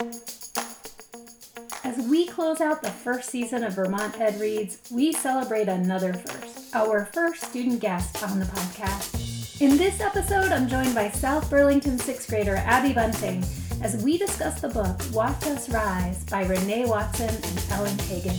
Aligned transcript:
As 0.00 1.98
we 2.08 2.28
close 2.28 2.60
out 2.60 2.82
the 2.82 2.90
first 2.90 3.30
season 3.30 3.64
of 3.64 3.74
Vermont 3.74 4.20
Ed 4.20 4.40
Reads, 4.40 4.78
we 4.92 5.12
celebrate 5.12 5.66
another 5.66 6.14
first, 6.14 6.72
our 6.72 7.06
first 7.06 7.42
student 7.42 7.80
guest 7.80 8.22
on 8.22 8.38
the 8.38 8.44
podcast. 8.44 9.60
In 9.60 9.76
this 9.76 10.00
episode, 10.00 10.52
I'm 10.52 10.68
joined 10.68 10.94
by 10.94 11.08
South 11.10 11.50
Burlington 11.50 11.98
sixth 11.98 12.30
grader 12.30 12.54
Abby 12.54 12.92
Bunting 12.92 13.42
as 13.82 14.00
we 14.04 14.18
discuss 14.18 14.60
the 14.60 14.68
book 14.68 15.00
Watch 15.12 15.44
Us 15.46 15.68
Rise 15.68 16.22
by 16.26 16.46
Renee 16.46 16.86
Watson 16.86 17.34
and 17.34 17.66
Ellen 17.72 17.98
Hagan. 17.98 18.36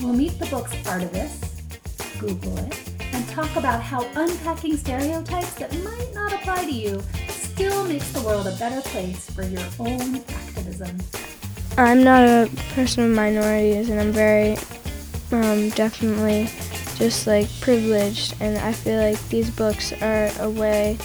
We'll 0.00 0.12
meet 0.12 0.38
the 0.38 0.46
book's 0.46 0.74
artivists, 0.82 2.20
Google 2.20 2.58
it, 2.58 2.92
and 3.14 3.26
talk 3.30 3.56
about 3.56 3.80
how 3.80 4.04
unpacking 4.16 4.76
stereotypes 4.76 5.54
that 5.54 5.72
might 5.82 6.10
not 6.12 6.34
apply 6.34 6.66
to 6.66 6.72
you 6.72 7.02
still 7.30 7.84
makes 7.84 8.12
the 8.12 8.20
world 8.20 8.46
a 8.48 8.56
better 8.56 8.82
place 8.90 9.30
for 9.30 9.44
your 9.44 9.62
own 9.78 10.20
activism. 10.64 10.98
I'm 11.76 12.04
not 12.04 12.22
a 12.22 12.50
person 12.74 13.04
with 13.04 13.16
minorities, 13.16 13.90
and 13.90 14.00
I'm 14.00 14.12
very 14.12 14.56
um, 15.32 15.70
definitely 15.70 16.48
just 16.96 17.26
like 17.26 17.48
privileged, 17.60 18.34
and 18.40 18.56
I 18.58 18.72
feel 18.72 19.00
like 19.00 19.20
these 19.28 19.50
books 19.50 19.92
are 20.00 20.30
a 20.40 20.48
way 20.48 20.96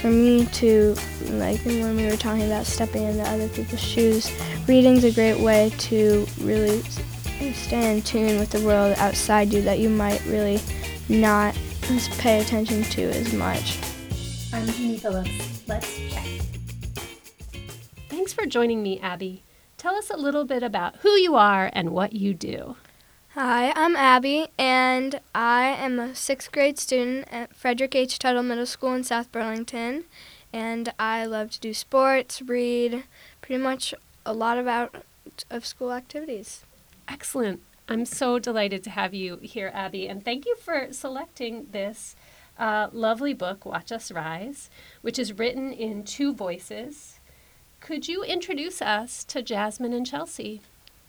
for 0.00 0.08
me 0.08 0.46
to, 0.46 0.94
like 1.30 1.64
when 1.64 1.96
we 1.96 2.06
were 2.06 2.16
talking 2.16 2.46
about 2.46 2.66
stepping 2.66 3.02
into 3.04 3.22
other 3.24 3.48
people's 3.48 3.80
shoes, 3.80 4.30
reading's 4.68 5.04
a 5.04 5.10
great 5.10 5.40
way 5.40 5.72
to 5.78 6.26
really 6.40 6.82
stay 7.52 7.96
in 7.96 8.02
tune 8.02 8.38
with 8.38 8.50
the 8.50 8.60
world 8.64 8.94
outside 8.98 9.52
you 9.52 9.60
that 9.62 9.78
you 9.78 9.88
might 9.88 10.24
really 10.26 10.60
not 11.08 11.54
pay 12.18 12.40
attention 12.40 12.82
to 12.84 13.02
as 13.02 13.32
much. 13.32 13.78
I'm 14.52 14.66
Jeanie 14.68 14.98
Phillips. 14.98 15.64
Let's 15.66 15.96
chat. 16.10 16.53
For 18.34 18.46
joining 18.46 18.82
me, 18.82 18.98
Abby. 18.98 19.44
Tell 19.78 19.94
us 19.94 20.10
a 20.10 20.16
little 20.16 20.44
bit 20.44 20.64
about 20.64 20.96
who 20.96 21.10
you 21.10 21.36
are 21.36 21.70
and 21.72 21.90
what 21.90 22.14
you 22.14 22.34
do. 22.34 22.74
Hi, 23.34 23.72
I'm 23.76 23.94
Abby, 23.94 24.48
and 24.58 25.20
I 25.32 25.66
am 25.66 26.00
a 26.00 26.16
sixth 26.16 26.50
grade 26.50 26.76
student 26.76 27.28
at 27.30 27.54
Frederick 27.54 27.94
H. 27.94 28.18
Tuttle 28.18 28.42
Middle 28.42 28.66
School 28.66 28.92
in 28.92 29.04
South 29.04 29.30
Burlington. 29.30 30.06
And 30.52 30.92
I 30.98 31.24
love 31.26 31.52
to 31.52 31.60
do 31.60 31.72
sports, 31.72 32.42
read, 32.42 33.04
pretty 33.40 33.62
much 33.62 33.94
a 34.26 34.32
lot 34.32 34.58
of 34.58 34.66
out 34.66 35.04
of 35.48 35.64
school 35.64 35.92
activities. 35.92 36.64
Excellent. 37.06 37.60
I'm 37.88 38.04
so 38.04 38.40
delighted 38.40 38.82
to 38.82 38.90
have 38.90 39.14
you 39.14 39.36
here, 39.42 39.70
Abby, 39.72 40.08
and 40.08 40.24
thank 40.24 40.44
you 40.44 40.56
for 40.56 40.88
selecting 40.90 41.68
this 41.70 42.16
uh, 42.58 42.88
lovely 42.92 43.32
book, 43.32 43.64
Watch 43.64 43.92
Us 43.92 44.10
Rise, 44.10 44.70
which 45.02 45.20
is 45.20 45.38
written 45.38 45.72
in 45.72 46.02
two 46.02 46.34
voices. 46.34 47.13
Could 47.84 48.08
you 48.08 48.24
introduce 48.24 48.80
us 48.80 49.24
to 49.24 49.42
Jasmine 49.42 49.92
and 49.92 50.06
Chelsea? 50.06 50.62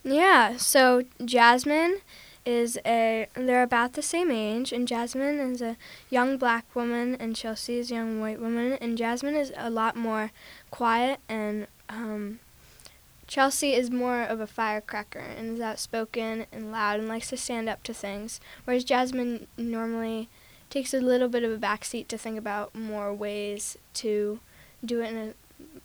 Yeah, 0.04 0.58
so 0.58 1.04
Jasmine 1.24 2.00
is 2.44 2.78
a, 2.84 3.28
they're 3.32 3.62
about 3.62 3.94
the 3.94 4.02
same 4.02 4.30
age, 4.30 4.72
and 4.72 4.86
Jasmine 4.86 5.38
is 5.38 5.62
a 5.62 5.78
young 6.10 6.36
black 6.36 6.66
woman, 6.76 7.16
and 7.18 7.34
Chelsea 7.34 7.78
is 7.78 7.90
a 7.90 7.94
young 7.94 8.20
white 8.20 8.38
woman, 8.38 8.74
and 8.74 8.98
Jasmine 8.98 9.36
is 9.36 9.54
a 9.56 9.70
lot 9.70 9.96
more 9.96 10.32
quiet, 10.70 11.18
and 11.30 11.66
um, 11.88 12.40
Chelsea 13.26 13.72
is 13.72 13.90
more 13.90 14.20
of 14.20 14.40
a 14.40 14.46
firecracker 14.46 15.18
and 15.18 15.54
is 15.54 15.60
outspoken 15.62 16.44
and 16.52 16.70
loud 16.70 17.00
and 17.00 17.08
likes 17.08 17.30
to 17.30 17.38
stand 17.38 17.70
up 17.70 17.82
to 17.84 17.94
things, 17.94 18.38
whereas 18.66 18.84
Jasmine 18.84 19.46
normally 19.56 20.28
takes 20.68 20.92
a 20.92 21.00
little 21.00 21.28
bit 21.28 21.42
of 21.42 21.50
a 21.50 21.56
backseat 21.56 22.06
to 22.08 22.18
think 22.18 22.36
about 22.36 22.74
more 22.74 23.14
ways 23.14 23.78
to 23.94 24.40
do 24.84 25.00
it 25.00 25.10
in 25.10 25.16
a 25.16 25.32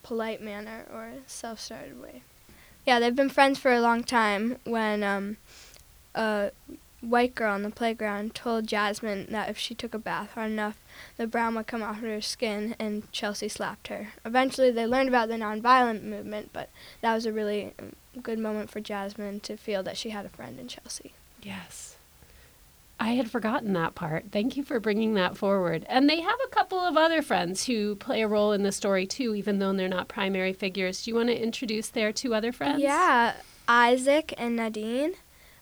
polite 0.03 0.41
manner 0.41 0.85
or 0.91 1.11
self-started 1.27 2.01
way. 2.01 2.23
Yeah, 2.85 2.99
they've 2.99 3.15
been 3.15 3.29
friends 3.29 3.59
for 3.59 3.71
a 3.71 3.81
long 3.81 4.03
time 4.03 4.57
when 4.63 5.03
um, 5.03 5.37
a 6.15 6.51
white 7.01 7.35
girl 7.35 7.53
on 7.53 7.63
the 7.63 7.69
playground 7.69 8.33
told 8.33 8.67
Jasmine 8.67 9.27
that 9.31 9.49
if 9.49 9.57
she 9.57 9.73
took 9.75 9.93
a 9.93 9.99
bath 9.99 10.31
hard 10.33 10.51
enough, 10.51 10.77
the 11.17 11.27
brown 11.27 11.55
would 11.55 11.67
come 11.67 11.83
off 11.83 11.99
her 11.99 12.21
skin, 12.21 12.75
and 12.79 13.11
Chelsea 13.11 13.47
slapped 13.47 13.87
her. 13.87 14.09
Eventually, 14.25 14.71
they 14.71 14.85
learned 14.85 15.09
about 15.09 15.27
the 15.27 15.35
nonviolent 15.35 16.03
movement, 16.03 16.49
but 16.53 16.69
that 17.01 17.13
was 17.13 17.25
a 17.25 17.33
really 17.33 17.73
um, 17.79 17.93
good 18.21 18.39
moment 18.39 18.69
for 18.69 18.79
Jasmine 18.79 19.39
to 19.41 19.57
feel 19.57 19.83
that 19.83 19.97
she 19.97 20.11
had 20.11 20.25
a 20.25 20.29
friend 20.29 20.59
in 20.59 20.67
Chelsea. 20.67 21.13
Yes. 21.41 21.90
I 23.01 23.15
had 23.15 23.31
forgotten 23.31 23.73
that 23.73 23.95
part. 23.95 24.25
Thank 24.31 24.55
you 24.55 24.63
for 24.63 24.79
bringing 24.79 25.15
that 25.15 25.35
forward. 25.35 25.87
And 25.89 26.07
they 26.07 26.21
have 26.21 26.37
a 26.45 26.49
couple 26.49 26.77
of 26.77 26.95
other 26.95 27.23
friends 27.23 27.65
who 27.65 27.95
play 27.95 28.21
a 28.21 28.27
role 28.27 28.51
in 28.51 28.61
the 28.61 28.71
story 28.71 29.07
too, 29.07 29.33
even 29.33 29.57
though 29.57 29.73
they're 29.73 29.89
not 29.89 30.07
primary 30.07 30.53
figures. 30.53 31.03
Do 31.03 31.09
you 31.09 31.15
want 31.15 31.29
to 31.29 31.43
introduce 31.43 31.87
their 31.87 32.13
two 32.13 32.35
other 32.35 32.51
friends? 32.51 32.79
Yeah, 32.79 33.33
Isaac 33.67 34.35
and 34.37 34.55
Nadine. 34.55 35.15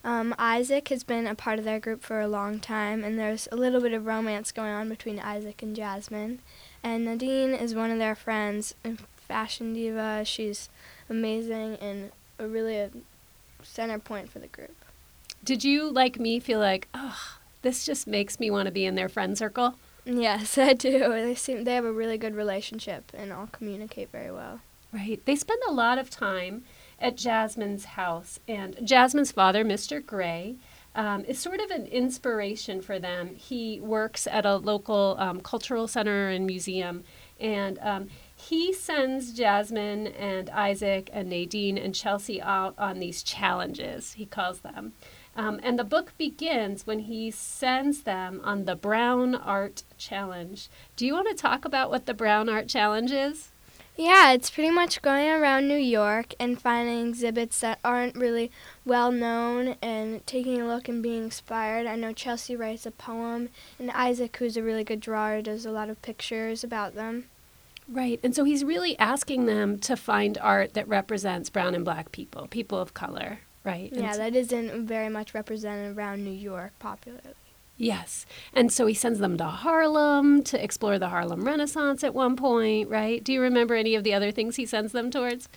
Um, 0.03 0.35
Isaac 0.38 0.89
has 0.89 1.05
been 1.05 1.25
a 1.27 1.33
part 1.33 1.59
of 1.59 1.66
their 1.66 1.79
group 1.79 2.03
for 2.03 2.19
a 2.19 2.27
long 2.27 2.59
time, 2.59 3.05
and 3.05 3.17
there's 3.17 3.47
a 3.53 3.56
little 3.56 3.79
bit 3.79 3.94
of 3.94 4.06
romance 4.06 4.51
going 4.51 4.71
on 4.71 4.89
between 4.89 5.17
Isaac 5.17 5.63
and 5.63 5.73
Jasmine. 5.73 6.39
And 6.83 7.06
Nadine 7.06 7.53
is 7.53 7.73
one 7.73 7.89
of 7.89 8.00
their 8.00 8.16
friends, 8.16 8.75
a 8.83 8.97
fashion 9.29 9.73
diva. 9.73 10.25
She's 10.25 10.67
amazing 11.09 11.77
and 11.77 12.11
a 12.38 12.47
really 12.47 12.75
a 12.75 12.89
center 13.63 13.97
point 13.97 14.29
for 14.29 14.39
the 14.39 14.47
group. 14.47 14.75
Did 15.44 15.63
you, 15.63 15.91
like 15.91 16.19
me, 16.19 16.39
feel 16.39 16.59
like, 16.59 16.88
oh, 16.94 17.38
this 17.61 17.85
just 17.85 18.07
makes 18.07 18.39
me 18.39 18.51
want 18.51 18.67
to 18.67 18.72
be 18.72 18.85
in 18.85 18.95
their 18.95 19.09
friend 19.09 19.38
circle? 19.38 19.75
Yes, 20.05 20.57
I 20.57 20.73
do. 20.73 21.00
They 21.00 21.35
seem 21.35 21.63
they 21.63 21.75
have 21.75 21.85
a 21.85 21.91
really 21.91 22.17
good 22.17 22.35
relationship 22.35 23.11
and 23.13 23.31
all 23.31 23.47
communicate 23.47 24.11
very 24.11 24.31
well. 24.31 24.61
Right. 24.91 25.23
They 25.25 25.35
spend 25.35 25.61
a 25.67 25.73
lot 25.73 26.00
of 26.00 26.09
time 26.09 26.63
at 27.00 27.16
Jasmine's 27.16 27.85
house, 27.85 28.39
and 28.47 28.75
Jasmine's 28.83 29.31
father, 29.31 29.63
Mr. 29.63 30.05
Gray, 30.05 30.55
um, 30.95 31.23
is 31.25 31.39
sort 31.39 31.61
of 31.61 31.69
an 31.71 31.85
inspiration 31.85 32.81
for 32.81 33.00
them. 33.00 33.35
He 33.35 33.79
works 33.79 34.27
at 34.27 34.45
a 34.45 34.57
local 34.57 35.16
um, 35.19 35.41
cultural 35.41 35.88
center 35.88 36.29
and 36.29 36.45
museum, 36.45 37.03
and 37.39 37.77
um, 37.81 38.07
he 38.35 38.73
sends 38.73 39.31
Jasmine 39.31 40.07
and 40.07 40.50
Isaac 40.50 41.09
and 41.13 41.29
Nadine 41.29 41.77
and 41.77 41.94
Chelsea 41.94 42.41
out 42.41 42.73
on 42.77 43.00
these 43.00 43.23
challenges, 43.23 44.13
he 44.13 44.25
calls 44.25 44.59
them. 44.59 44.94
Um, 45.39 45.57
and 45.63 45.79
the 45.79 45.85
book 45.85 46.11
begins 46.17 46.85
when 46.85 47.00
he 47.00 47.31
sends 47.31 48.03
them 48.03 48.41
on 48.44 48.66
the 48.66 48.75
Brown 48.75 49.35
Art 49.35 49.83
Challenge. 49.97 50.67
Do 50.97 51.05
you 51.05 51.13
want 51.13 51.29
to 51.29 51.33
talk 51.33 51.63
about 51.63 51.89
what 51.89 52.05
the 52.05 52.13
Brown 52.13 52.50
Art 52.50 52.67
Challenge 52.67 53.09
is? 53.09 53.51
Yeah, 53.95 54.33
it's 54.33 54.50
pretty 54.50 54.69
much 54.69 55.01
going 55.01 55.29
around 55.29 55.69
New 55.69 55.77
York 55.77 56.33
and 56.41 56.61
finding 56.61 57.07
exhibits 57.07 57.61
that 57.61 57.79
aren't 57.85 58.17
really 58.17 58.51
well 58.83 59.13
known 59.13 59.77
and 59.81 60.27
taking 60.27 60.59
a 60.59 60.67
look 60.67 60.89
and 60.89 61.01
being 61.01 61.23
inspired. 61.23 61.88
I 61.88 61.95
know 61.95 62.11
Chelsea 62.11 62.57
writes 62.57 62.85
a 62.85 62.91
poem, 62.91 63.47
and 63.79 63.91
Isaac, 63.91 64.35
who's 64.35 64.57
a 64.57 64.63
really 64.63 64.83
good 64.83 65.00
drawer, 65.00 65.41
does 65.41 65.66
a 65.66 65.71
lot 65.71 65.89
of 65.89 66.01
pictures 66.01 66.66
about 66.66 66.95
them. 66.95 67.29
Right. 67.88 68.19
And 68.21 68.35
so 68.35 68.44
he's 68.44 68.66
really 68.66 69.00
asking 69.00 69.45
them 69.45 69.79
to 69.79 69.95
find 69.95 70.38
art 70.39 70.73
that 70.73 70.88
represents 70.89 71.50
brown 71.50 71.75
and 71.75 71.85
black 71.85 72.11
people, 72.11 72.47
people 72.47 72.77
of 72.77 72.94
color, 72.94 73.39
right? 73.64 73.92
Yeah, 73.94 74.18
that 74.18 74.36
isn't 74.36 74.88
very 74.88 75.09
much 75.09 75.34
represented 75.34 75.97
around 75.97 76.24
New 76.24 76.31
York 76.31 76.74
popularly. 76.80 77.34
Yes. 77.78 78.25
And 78.53 78.74
so 78.74 78.88
he 78.88 78.94
sends 78.94 79.20
them 79.20 79.38
to 79.38 79.46
Harlem 79.46 80.44
to 80.44 80.62
explore 80.62 81.00
the 81.00 81.09
Harlem 81.09 81.46
Renaissance 81.46 82.03
at 82.03 82.14
one 82.14 82.36
point, 82.36 82.90
right? 82.90 83.24
Do 83.24 83.31
you 83.31 83.42
remember 83.42 83.74
any 83.74 83.96
of 83.96 84.03
the 84.03 84.14
other 84.14 84.31
things 84.31 84.58
he 84.58 84.66
sends 84.66 84.92
them 84.92 85.09
towards? 85.09 85.48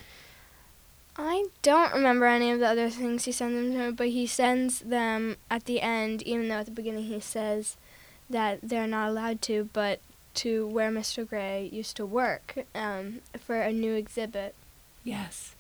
I 1.16 1.46
don't 1.62 1.92
remember 1.92 2.26
any 2.26 2.52
of 2.52 2.60
the 2.60 2.68
other 2.68 2.88
things 2.88 3.24
he 3.24 3.32
sends 3.32 3.54
them 3.54 3.90
to, 3.90 3.92
but 3.92 4.08
he 4.08 4.26
sends 4.26 4.78
them 4.80 5.36
at 5.50 5.64
the 5.64 5.80
end, 5.80 6.22
even 6.22 6.48
though 6.48 6.60
at 6.60 6.66
the 6.66 6.72
beginning 6.72 7.04
he 7.04 7.20
says 7.20 7.76
that 8.30 8.60
they're 8.62 8.86
not 8.86 9.10
allowed 9.10 9.42
to, 9.42 9.68
but 9.72 10.00
to 10.34 10.66
where 10.68 10.90
Mr. 10.90 11.28
Gray 11.28 11.68
used 11.72 11.96
to 11.96 12.06
work 12.06 12.64
um, 12.74 13.20
for 13.38 13.60
a 13.60 13.72
new 13.72 13.94
exhibit. 13.94 14.54
Yes. 15.04 15.56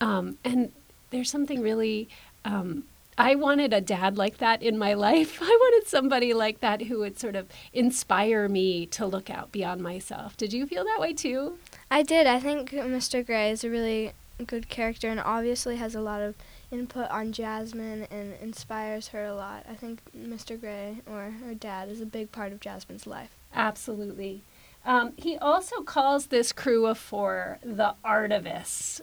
Um, 0.00 0.38
and 0.44 0.72
there's 1.10 1.30
something 1.30 1.60
really. 1.60 2.08
Um, 2.44 2.84
I 3.18 3.34
wanted 3.34 3.72
a 3.72 3.80
dad 3.80 4.18
like 4.18 4.38
that 4.38 4.62
in 4.62 4.76
my 4.76 4.94
life. 5.08 5.38
I 5.40 5.46
wanted 5.46 5.88
somebody 5.88 6.34
like 6.34 6.60
that 6.60 6.82
who 6.82 6.98
would 6.98 7.18
sort 7.18 7.34
of 7.34 7.46
inspire 7.72 8.48
me 8.48 8.86
to 8.86 9.06
look 9.06 9.30
out 9.30 9.52
beyond 9.52 9.82
myself. 9.82 10.36
Did 10.36 10.52
you 10.52 10.66
feel 10.66 10.84
that 10.84 11.00
way 11.00 11.12
too? 11.14 11.58
I 11.90 12.02
did. 12.02 12.26
I 12.26 12.40
think 12.40 12.70
Mr. 12.70 13.24
Gray 13.24 13.50
is 13.50 13.64
a 13.64 13.70
really 13.70 14.12
good 14.46 14.68
character 14.68 15.08
and 15.08 15.18
obviously 15.18 15.76
has 15.76 15.94
a 15.94 16.00
lot 16.00 16.20
of 16.20 16.34
input 16.70 17.10
on 17.10 17.32
Jasmine 17.32 18.06
and 18.10 18.34
inspires 18.40 19.08
her 19.08 19.24
a 19.24 19.34
lot. 19.34 19.64
I 19.68 19.74
think 19.74 20.00
Mr. 20.16 20.60
Gray 20.60 20.98
or 21.06 21.32
her 21.44 21.54
dad 21.54 21.88
is 21.88 22.00
a 22.00 22.06
big 22.06 22.32
part 22.32 22.52
of 22.52 22.60
Jasmine's 22.60 23.06
life. 23.06 23.30
Absolutely. 23.54 24.42
Um, 24.84 25.14
he 25.16 25.36
also 25.38 25.82
calls 25.82 26.26
this 26.26 26.52
crew 26.52 26.86
of 26.86 26.98
four 26.98 27.58
the 27.62 27.94
artivists, 28.04 29.00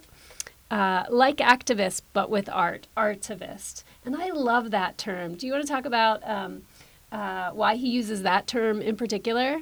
uh, 0.74 1.06
like 1.08 1.38
activist, 1.38 2.02
but 2.14 2.32
with 2.32 2.50
art, 2.50 2.88
artivist. 2.98 3.84
And 4.04 4.16
I 4.16 4.32
love 4.32 4.72
that 4.72 4.98
term. 4.98 5.36
Do 5.36 5.46
you 5.46 5.54
want 5.54 5.64
to 5.64 5.72
talk 5.72 5.86
about 5.86 6.28
um, 6.28 6.64
uh, 7.12 7.52
why 7.52 7.76
he 7.76 7.88
uses 7.90 8.24
that 8.24 8.48
term 8.48 8.82
in 8.82 8.98
particular? 8.98 9.62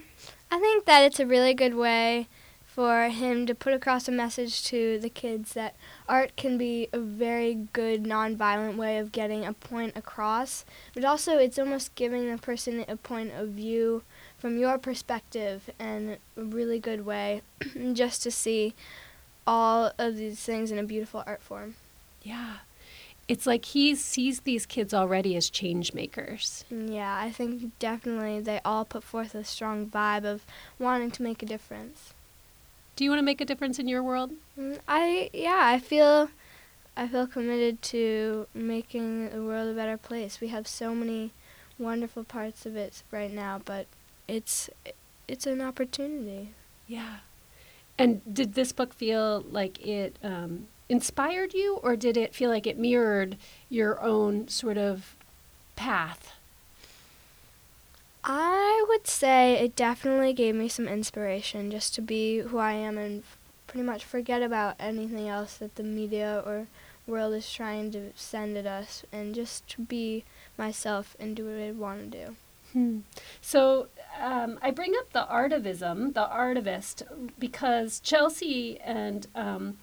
I 0.50 0.60
think 0.60 0.86
that 0.86 1.02
it's 1.02 1.20
a 1.20 1.26
really 1.26 1.54
good 1.54 1.76
way 1.76 2.30
for 2.64 3.10
him 3.10 3.46
to 3.48 3.54
put 3.54 3.74
across 3.74 4.08
a 4.08 4.12
message 4.14 4.64
to 4.64 5.00
the 5.00 5.10
kids 5.10 5.52
that 5.52 5.76
art 6.08 6.38
can 6.38 6.58
be 6.58 6.88
a 6.94 7.00
very 7.00 7.56
good 7.74 8.06
nonviolent 8.06 8.78
way 8.78 8.98
of 8.98 9.12
getting 9.12 9.44
a 9.44 9.52
point 9.52 9.92
across, 9.98 10.64
but 10.94 11.04
also 11.04 11.38
it's 11.38 11.60
almost 11.60 11.94
giving 11.96 12.32
the 12.32 12.38
person 12.38 12.86
a 12.88 12.96
point 12.96 13.34
of 13.34 13.50
view 13.50 14.04
from 14.38 14.58
your 14.58 14.78
perspective 14.78 15.70
and 15.78 16.18
a 16.38 16.42
really 16.42 16.80
good 16.80 17.06
way 17.06 17.42
just 17.92 18.24
to 18.24 18.32
see 18.32 18.74
all 19.52 19.92
of 19.98 20.16
these 20.16 20.40
things 20.40 20.72
in 20.72 20.80
a 20.80 20.84
beautiful 20.84 21.24
art 21.28 21.42
form. 21.42 21.76
Yeah. 22.24 22.60
It's 23.28 23.46
like 23.46 23.66
he 23.66 23.96
sees 23.96 24.40
these 24.40 24.66
kids 24.66 24.94
already 24.94 25.36
as 25.36 25.50
change 25.50 25.94
makers. 25.94 26.64
Yeah, 26.70 27.18
I 27.20 27.32
think 27.32 27.78
definitely 27.78 28.40
they 28.40 28.62
all 28.64 28.86
put 28.86 29.04
forth 29.04 29.36
a 29.36 29.44
strong 29.44 29.88
vibe 29.88 30.24
of 30.24 30.46
wanting 30.80 31.12
to 31.12 31.24
make 31.24 31.44
a 31.44 31.46
difference. 31.46 32.14
Do 32.96 33.04
you 33.04 33.10
want 33.10 33.20
to 33.20 33.26
make 33.26 33.42
a 33.42 33.46
difference 33.46 33.78
in 33.78 33.90
your 33.90 34.02
world? 34.02 34.32
Mm, 34.58 34.80
I 34.88 35.30
yeah, 35.34 35.64
I 35.64 35.80
feel 35.80 36.30
I 36.96 37.10
feel 37.10 37.28
committed 37.28 37.82
to 37.94 38.48
making 38.54 39.32
the 39.32 39.44
world 39.44 39.70
a 39.70 39.74
better 39.74 39.98
place. 39.98 40.40
We 40.40 40.48
have 40.48 40.66
so 40.66 40.96
many 40.96 41.32
wonderful 41.78 42.24
parts 42.24 42.66
of 42.66 42.78
it 42.78 43.04
right 43.12 43.32
now, 43.32 43.62
but 43.64 43.88
it's 44.30 44.70
it's 45.28 45.46
an 45.46 45.62
opportunity. 45.62 46.54
Yeah. 46.88 47.18
And 48.02 48.34
did 48.34 48.56
this 48.56 48.72
book 48.72 48.94
feel 48.94 49.46
like 49.52 49.86
it 49.86 50.18
um, 50.24 50.68
inspired 50.90 51.54
you, 51.54 51.80
or 51.84 51.96
did 51.96 52.18
it 52.18 52.34
feel 52.34 52.50
like 52.50 52.66
it 52.66 52.80
mirrored 52.80 53.38
your 53.70 54.02
own 54.02 54.48
sort 54.48 54.78
of 54.78 55.16
path? 55.76 56.34
I 58.24 58.84
would 58.88 59.06
say 59.06 59.54
it 59.54 59.76
definitely 59.76 60.34
gave 60.34 60.56
me 60.56 60.68
some 60.68 60.88
inspiration 60.88 61.70
just 61.70 61.94
to 61.96 62.02
be 62.02 62.40
who 62.40 62.58
I 62.58 62.74
am 62.74 62.98
and 62.98 63.24
pretty 63.68 63.86
much 63.86 64.04
forget 64.04 64.42
about 64.42 64.76
anything 64.80 65.30
else 65.30 65.58
that 65.58 65.76
the 65.76 65.84
media 65.84 66.42
or 66.46 66.68
world 67.06 67.36
is 67.36 67.52
trying 67.52 67.92
to 67.92 68.14
send 68.16 68.58
at 68.58 68.66
us 68.66 69.04
and 69.12 69.36
just 69.36 69.68
to 69.70 69.82
be 69.82 70.24
myself 70.58 71.16
and 71.20 71.36
do 71.36 71.46
what 71.46 71.62
I 71.62 71.72
want 71.72 72.12
to 72.12 72.26
do. 72.26 72.36
Hmm. 72.74 73.00
So 73.42 73.88
um, 74.20 74.60
I 74.62 74.72
bring 74.72 74.94
up 75.00 75.12
the 75.14 75.28
artivism, 75.32 76.14
the 76.14 76.28
artivist, 76.32 77.04
because 77.38 78.00
Chelsea 78.00 78.80
and 78.80 79.28
um, 79.36 79.78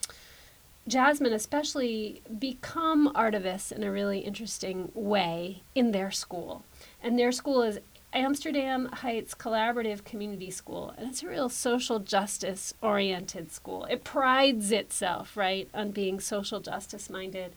Jasmine 0.87 1.33
especially 1.33 2.23
become 2.39 3.13
artivists 3.13 3.73
in 3.73 3.83
a 3.83 3.93
really 3.93 4.21
interesting 4.21 4.91
way 4.95 5.63
in 5.75 5.93
their 5.93 6.11
school. 6.11 6.65
And 7.03 7.19
their 7.19 7.33
school 7.33 7.63
is 7.63 7.81
Amsterdam 8.15 8.87
Heights 8.87 9.35
Collaborative 9.35 10.03
Community 10.05 10.51
School, 10.51 10.95
and 10.97 11.11
it's 11.11 11.23
a 11.23 11.29
real 11.29 11.51
social 11.51 11.99
justice 11.99 12.73
oriented 12.81 13.53
school. 13.53 13.85
It 13.85 14.03
prides 14.03 14.73
itself, 14.73 15.37
right, 15.37 15.69
on 15.75 15.91
being 15.91 16.21
social 16.21 16.61
justice 16.61 17.11
minded. 17.11 17.55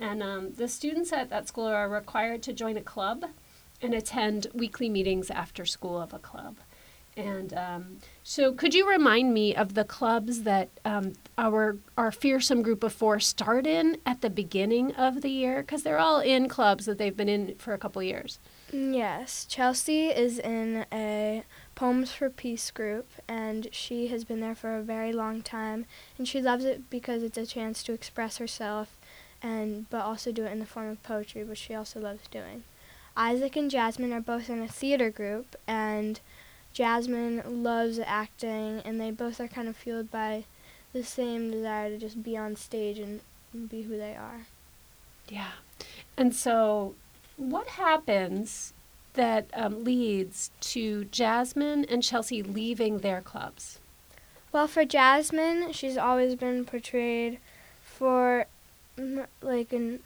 And 0.00 0.22
um, 0.22 0.52
the 0.52 0.68
students 0.68 1.12
at 1.12 1.30
that 1.30 1.48
school 1.48 1.66
are 1.66 1.88
required 1.88 2.44
to 2.44 2.52
join 2.52 2.76
a 2.76 2.80
club 2.80 3.24
and 3.80 3.94
attend 3.94 4.48
weekly 4.52 4.88
meetings 4.88 5.30
after 5.30 5.64
school 5.64 6.00
of 6.00 6.12
a 6.12 6.18
club. 6.18 6.56
And 7.18 7.52
um, 7.52 7.98
so, 8.22 8.52
could 8.52 8.74
you 8.74 8.88
remind 8.88 9.34
me 9.34 9.52
of 9.54 9.74
the 9.74 9.84
clubs 9.84 10.42
that 10.42 10.68
um, 10.84 11.14
our 11.36 11.76
our 11.96 12.12
fearsome 12.12 12.62
group 12.62 12.84
of 12.84 12.92
four 12.92 13.18
start 13.18 13.66
in 13.66 13.98
at 14.06 14.20
the 14.20 14.30
beginning 14.30 14.94
of 14.94 15.22
the 15.22 15.28
year? 15.28 15.62
Because 15.62 15.82
they're 15.82 15.98
all 15.98 16.20
in 16.20 16.48
clubs 16.48 16.86
that 16.86 16.96
they've 16.96 17.16
been 17.16 17.28
in 17.28 17.56
for 17.56 17.74
a 17.74 17.78
couple 17.78 18.00
years. 18.04 18.38
Yes, 18.72 19.46
Chelsea 19.46 20.08
is 20.08 20.38
in 20.38 20.86
a 20.92 21.42
Poems 21.74 22.12
for 22.12 22.30
Peace 22.30 22.70
group, 22.70 23.08
and 23.26 23.66
she 23.72 24.06
has 24.08 24.22
been 24.22 24.40
there 24.40 24.54
for 24.54 24.76
a 24.76 24.82
very 24.82 25.12
long 25.12 25.42
time, 25.42 25.86
and 26.18 26.28
she 26.28 26.40
loves 26.40 26.64
it 26.64 26.88
because 26.88 27.24
it's 27.24 27.38
a 27.38 27.46
chance 27.46 27.82
to 27.82 27.92
express 27.92 28.36
herself, 28.36 28.96
and 29.42 29.90
but 29.90 30.02
also 30.02 30.30
do 30.30 30.44
it 30.44 30.52
in 30.52 30.60
the 30.60 30.66
form 30.66 30.88
of 30.88 31.02
poetry, 31.02 31.42
which 31.42 31.58
she 31.58 31.74
also 31.74 31.98
loves 31.98 32.28
doing. 32.28 32.62
Isaac 33.18 33.56
and 33.56 33.68
Jasmine 33.68 34.12
are 34.12 34.20
both 34.20 34.48
in 34.48 34.62
a 34.62 34.68
theater 34.68 35.10
group, 35.10 35.56
and 35.66 36.20
Jasmine 36.72 37.64
loves 37.64 37.98
acting, 37.98 38.80
and 38.84 39.00
they 39.00 39.10
both 39.10 39.40
are 39.40 39.48
kind 39.48 39.66
of 39.66 39.76
fueled 39.76 40.08
by 40.08 40.44
the 40.92 41.02
same 41.02 41.50
desire 41.50 41.90
to 41.90 41.98
just 41.98 42.22
be 42.22 42.36
on 42.36 42.54
stage 42.54 43.00
and 43.00 43.20
be 43.68 43.82
who 43.82 43.98
they 43.98 44.14
are. 44.14 44.46
Yeah. 45.28 45.50
And 46.16 46.32
so, 46.32 46.94
what 47.36 47.66
happens 47.66 48.72
that 49.14 49.46
um, 49.52 49.82
leads 49.82 50.52
to 50.60 51.06
Jasmine 51.06 51.86
and 51.86 52.04
Chelsea 52.04 52.40
leaving 52.40 52.98
their 52.98 53.20
clubs? 53.20 53.80
Well, 54.52 54.68
for 54.68 54.84
Jasmine, 54.84 55.72
she's 55.72 55.98
always 55.98 56.36
been 56.36 56.64
portrayed 56.64 57.40
for 57.82 58.46
like 59.42 59.72
an 59.72 60.00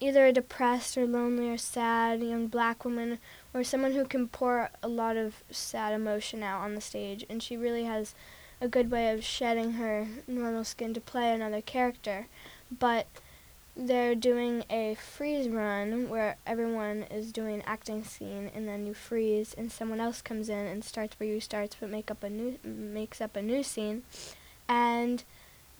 either 0.00 0.26
a 0.26 0.32
depressed 0.32 0.96
or 0.96 1.06
lonely 1.06 1.48
or 1.48 1.56
sad 1.56 2.22
young 2.22 2.46
black 2.46 2.84
woman 2.84 3.18
or 3.54 3.64
someone 3.64 3.92
who 3.92 4.04
can 4.04 4.28
pour 4.28 4.70
a 4.82 4.88
lot 4.88 5.16
of 5.16 5.42
sad 5.50 5.92
emotion 5.92 6.42
out 6.42 6.60
on 6.60 6.74
the 6.74 6.80
stage 6.80 7.24
and 7.28 7.42
she 7.42 7.56
really 7.56 7.84
has 7.84 8.14
a 8.60 8.68
good 8.68 8.90
way 8.90 9.10
of 9.10 9.24
shedding 9.24 9.72
her 9.72 10.06
normal 10.26 10.64
skin 10.64 10.94
to 10.94 11.00
play 11.00 11.32
another 11.32 11.60
character. 11.60 12.26
But 12.76 13.06
they're 13.76 14.14
doing 14.14 14.64
a 14.70 14.94
freeze 14.94 15.48
run 15.48 16.08
where 16.08 16.36
everyone 16.46 17.04
is 17.10 17.32
doing 17.32 17.56
an 17.56 17.62
acting 17.66 18.04
scene 18.04 18.50
and 18.54 18.68
then 18.68 18.86
you 18.86 18.94
freeze 18.94 19.54
and 19.56 19.72
someone 19.72 19.98
else 19.98 20.20
comes 20.20 20.48
in 20.48 20.66
and 20.66 20.84
starts 20.84 21.18
where 21.18 21.28
you 21.28 21.40
starts 21.40 21.76
but 21.80 21.88
make 21.88 22.10
up 22.10 22.22
a 22.22 22.28
new 22.28 22.58
makes 22.64 23.20
up 23.20 23.34
a 23.34 23.42
new 23.42 23.62
scene. 23.62 24.02
And 24.68 25.24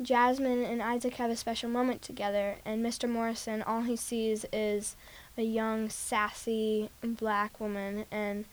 Jasmine 0.00 0.64
and 0.64 0.82
Isaac 0.82 1.14
have 1.14 1.30
a 1.30 1.36
special 1.36 1.68
moment 1.68 2.02
together, 2.02 2.56
and 2.64 2.84
Mr. 2.84 3.08
Morrison, 3.08 3.62
all 3.62 3.82
he 3.82 3.96
sees 3.96 4.46
is 4.52 4.96
a 5.36 5.42
young, 5.42 5.88
sassy 5.88 6.90
black 7.02 7.60
woman, 7.60 8.04
and 8.10 8.44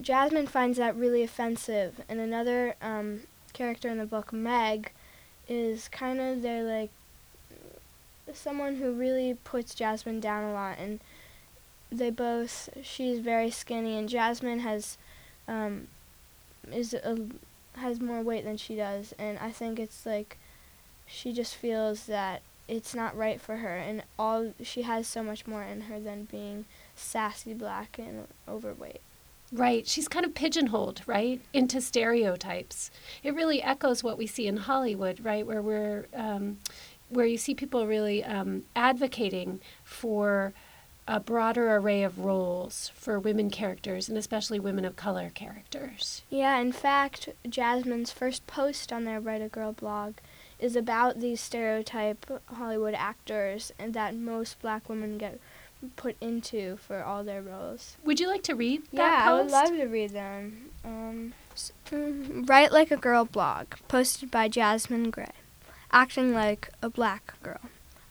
Jasmine 0.00 0.46
finds 0.46 0.78
that 0.78 0.96
really 0.96 1.22
offensive. 1.22 2.00
And 2.08 2.20
another 2.20 2.74
um, 2.82 3.22
character 3.52 3.88
in 3.88 3.98
the 3.98 4.06
book, 4.06 4.32
Meg, 4.32 4.92
is 5.48 5.88
kind 5.88 6.20
of 6.20 6.42
their 6.42 6.62
like 6.62 6.90
someone 8.32 8.76
who 8.76 8.92
really 8.92 9.34
puts 9.44 9.74
Jasmine 9.74 10.20
down 10.20 10.44
a 10.44 10.52
lot, 10.52 10.78
and 10.78 11.00
they 11.90 12.10
both. 12.10 12.68
She's 12.82 13.20
very 13.20 13.50
skinny, 13.50 13.96
and 13.96 14.08
Jasmine 14.08 14.60
has 14.60 14.98
um, 15.48 15.88
is 16.72 16.94
a 16.94 17.18
has 17.76 18.00
more 18.00 18.22
weight 18.22 18.44
than 18.44 18.56
she 18.56 18.76
does, 18.76 19.14
and 19.18 19.38
I 19.38 19.50
think 19.50 19.78
it's 19.78 20.06
like 20.06 20.38
she 21.06 21.32
just 21.32 21.54
feels 21.54 22.06
that 22.06 22.42
it's 22.68 22.94
not 22.94 23.16
right 23.16 23.40
for 23.40 23.58
her, 23.58 23.76
and 23.76 24.02
all 24.18 24.52
she 24.62 24.82
has 24.82 25.06
so 25.06 25.22
much 25.22 25.46
more 25.46 25.62
in 25.62 25.82
her 25.82 26.00
than 26.00 26.24
being 26.24 26.64
sassy 26.94 27.54
black 27.54 27.98
and 27.98 28.26
overweight. 28.48 29.00
Right. 29.52 29.86
She's 29.86 30.08
kind 30.08 30.26
of 30.26 30.34
pigeonholed, 30.34 31.02
right, 31.06 31.40
into 31.52 31.80
stereotypes. 31.80 32.90
It 33.22 33.34
really 33.34 33.62
echoes 33.62 34.02
what 34.02 34.18
we 34.18 34.26
see 34.26 34.48
in 34.48 34.56
Hollywood, 34.56 35.24
right, 35.24 35.46
where 35.46 35.62
we're 35.62 36.06
um, 36.14 36.58
where 37.08 37.26
you 37.26 37.38
see 37.38 37.54
people 37.54 37.86
really 37.86 38.24
um, 38.24 38.64
advocating 38.74 39.60
for 39.84 40.52
a 41.08 41.20
broader 41.20 41.74
array 41.76 42.02
of 42.02 42.18
roles 42.18 42.90
for 42.94 43.18
women 43.18 43.48
characters 43.48 44.08
and 44.08 44.18
especially 44.18 44.58
women 44.58 44.84
of 44.84 44.96
color 44.96 45.30
characters. 45.34 46.22
Yeah, 46.30 46.58
in 46.58 46.72
fact, 46.72 47.28
Jasmine's 47.48 48.10
first 48.10 48.46
post 48.46 48.92
on 48.92 49.04
their 49.04 49.20
Write 49.20 49.42
a 49.42 49.48
Girl 49.48 49.72
blog 49.72 50.14
is 50.58 50.74
about 50.74 51.20
these 51.20 51.40
stereotype 51.40 52.26
Hollywood 52.46 52.94
actors 52.94 53.72
and 53.78 53.94
that 53.94 54.14
most 54.14 54.60
black 54.60 54.88
women 54.88 55.18
get 55.18 55.38
put 55.94 56.16
into 56.20 56.76
for 56.78 57.04
all 57.04 57.22
their 57.22 57.42
roles. 57.42 57.96
Would 58.04 58.18
you 58.18 58.28
like 58.28 58.42
to 58.44 58.54
read 58.54 58.82
that 58.92 58.98
yeah, 58.98 59.26
post? 59.26 59.54
I 59.54 59.62
would 59.62 59.68
love 59.68 59.78
to 59.78 59.86
read 59.86 60.10
them. 60.10 60.70
Um, 60.84 61.34
Write 62.46 62.72
Like 62.72 62.90
a 62.90 62.96
Girl 62.96 63.24
blog, 63.24 63.74
posted 63.86 64.30
by 64.30 64.48
Jasmine 64.48 65.10
Gray. 65.10 65.32
Acting 65.92 66.34
like 66.34 66.70
a 66.82 66.90
black 66.90 67.40
girl. 67.42 67.60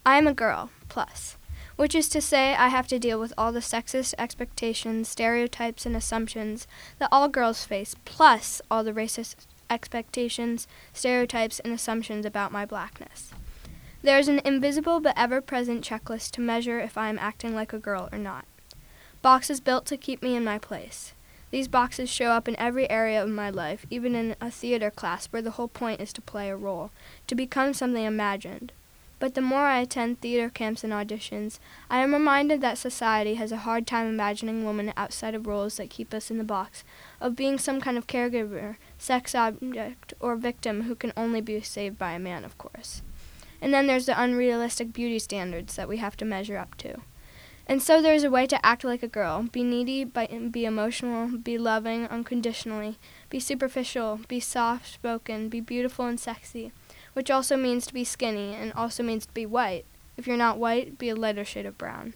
I 0.06 0.18
am 0.18 0.28
a 0.28 0.34
girl, 0.34 0.70
plus 0.88 1.36
which 1.76 1.96
is 1.96 2.08
to 2.10 2.22
say, 2.22 2.56
I 2.56 2.70
have 2.70 2.88
to 2.88 3.00
deal 3.00 3.20
with 3.20 3.34
all 3.38 3.52
the 3.52 3.60
sexist 3.60 4.14
expectations, 4.18 5.10
stereotypes, 5.10 5.86
and 5.86 5.96
assumptions 5.96 6.68
that 7.00 7.10
all 7.12 7.28
girls 7.28 7.66
face, 7.66 7.96
plus 8.06 8.62
all 8.72 8.84
the 8.84 8.94
racist 8.94 9.36
expectations, 9.70 10.68
stereotypes, 10.94 11.60
and 11.60 11.74
assumptions 11.74 12.26
about 12.26 12.52
my 12.52 12.66
blackness. 12.66 13.32
There 14.02 14.20
is 14.20 14.28
an 14.28 14.42
invisible 14.46 15.00
but 15.00 15.18
ever 15.18 15.42
present 15.42 15.84
checklist 15.84 16.32
to 16.32 16.42
measure 16.42 16.80
if 16.80 16.98
I 16.98 17.10
am 17.10 17.20
acting 17.20 17.56
like 17.56 17.74
a 17.74 17.80
girl 17.80 18.08
or 18.12 18.20
not. 18.20 18.46
Boxes 19.22 19.60
built 19.60 19.86
to 19.88 19.98
keep 19.98 20.22
me 20.22 20.36
in 20.36 20.44
my 20.44 20.60
place. 20.60 21.14
These 21.50 21.68
boxes 21.68 22.10
show 22.10 22.32
up 22.32 22.48
in 22.48 22.60
every 22.60 22.90
area 22.90 23.24
of 23.24 23.30
my 23.30 23.50
life, 23.50 23.86
even 23.90 24.14
in 24.14 24.36
a 24.40 24.52
theater 24.52 24.92
class 24.92 25.28
where 25.28 25.42
the 25.42 25.52
whole 25.52 25.68
point 25.68 26.02
is 26.02 26.14
to 26.14 26.22
play 26.22 26.50
a 26.50 26.56
role, 26.56 26.92
to 27.28 27.34
become 27.34 27.74
something 27.74 28.04
imagined. 28.04 28.72
But 29.18 29.34
the 29.34 29.42
more 29.42 29.62
I 29.62 29.80
attend 29.80 30.20
theater 30.20 30.50
camps 30.50 30.84
and 30.84 30.92
auditions, 30.92 31.60
I 31.90 32.00
am 32.00 32.14
reminded 32.14 32.62
that 32.62 32.78
society 32.78 33.36
has 33.36 33.52
a 33.52 33.58
hard 33.58 33.88
time 33.88 34.08
imagining 34.08 34.66
women 34.66 34.92
outside 34.98 35.34
of 35.34 35.48
roles 35.48 35.78
that 35.78 35.90
keep 35.90 36.14
us 36.14 36.30
in 36.30 36.38
the 36.38 36.44
box 36.44 36.84
of 37.22 37.36
being 37.36 37.58
some 37.58 37.80
kind 37.80 37.98
of 37.98 38.08
caregiver, 38.08 38.76
sex 38.98 39.34
object, 39.34 40.14
or 40.20 40.36
victim 40.36 40.84
who 40.84 40.96
can 40.96 41.14
only 41.16 41.40
be 41.40 41.62
saved 41.62 41.98
by 41.98 42.12
a 42.12 42.20
man, 42.20 42.44
of 42.44 42.58
course. 42.58 43.02
And 43.62 43.74
then 43.74 43.88
there's 43.88 44.06
the 44.06 44.22
unrealistic 44.22 44.92
beauty 44.92 45.18
standards 45.18 45.76
that 45.78 45.88
we 45.88 45.98
have 45.98 46.18
to 46.18 46.26
measure 46.26 46.58
up 46.58 46.76
to. 46.78 46.98
And 47.68 47.82
so 47.82 48.00
there's 48.00 48.24
a 48.24 48.30
way 48.30 48.46
to 48.46 48.64
act 48.64 48.84
like 48.84 49.02
a 49.02 49.08
girl, 49.08 49.44
be 49.44 49.64
needy, 49.64 50.04
be 50.04 50.66
emotional, 50.66 51.36
be 51.38 51.58
loving 51.58 52.06
unconditionally, 52.08 53.00
be 53.30 53.40
superficial, 53.40 54.20
be 54.28 54.40
soft 54.40 54.94
spoken, 54.94 55.50
be 55.50 55.62
beautiful 55.62 56.06
and 56.06 56.20
sexy, 56.20 56.72
which 57.16 57.32
also 57.32 57.58
means 57.58 57.88
to 57.88 57.94
be 57.94 58.04
skinny 58.04 58.54
and 58.54 58.72
also 58.74 59.02
means 59.02 59.26
to 59.26 59.34
be 59.34 59.46
white. 59.46 59.86
If 60.18 60.28
you're 60.28 60.38
not 60.38 60.60
white, 60.60 61.00
be 61.00 61.10
a 61.10 61.16
lighter 61.16 61.44
shade 61.44 61.66
of 61.66 61.78
brown. 61.78 62.14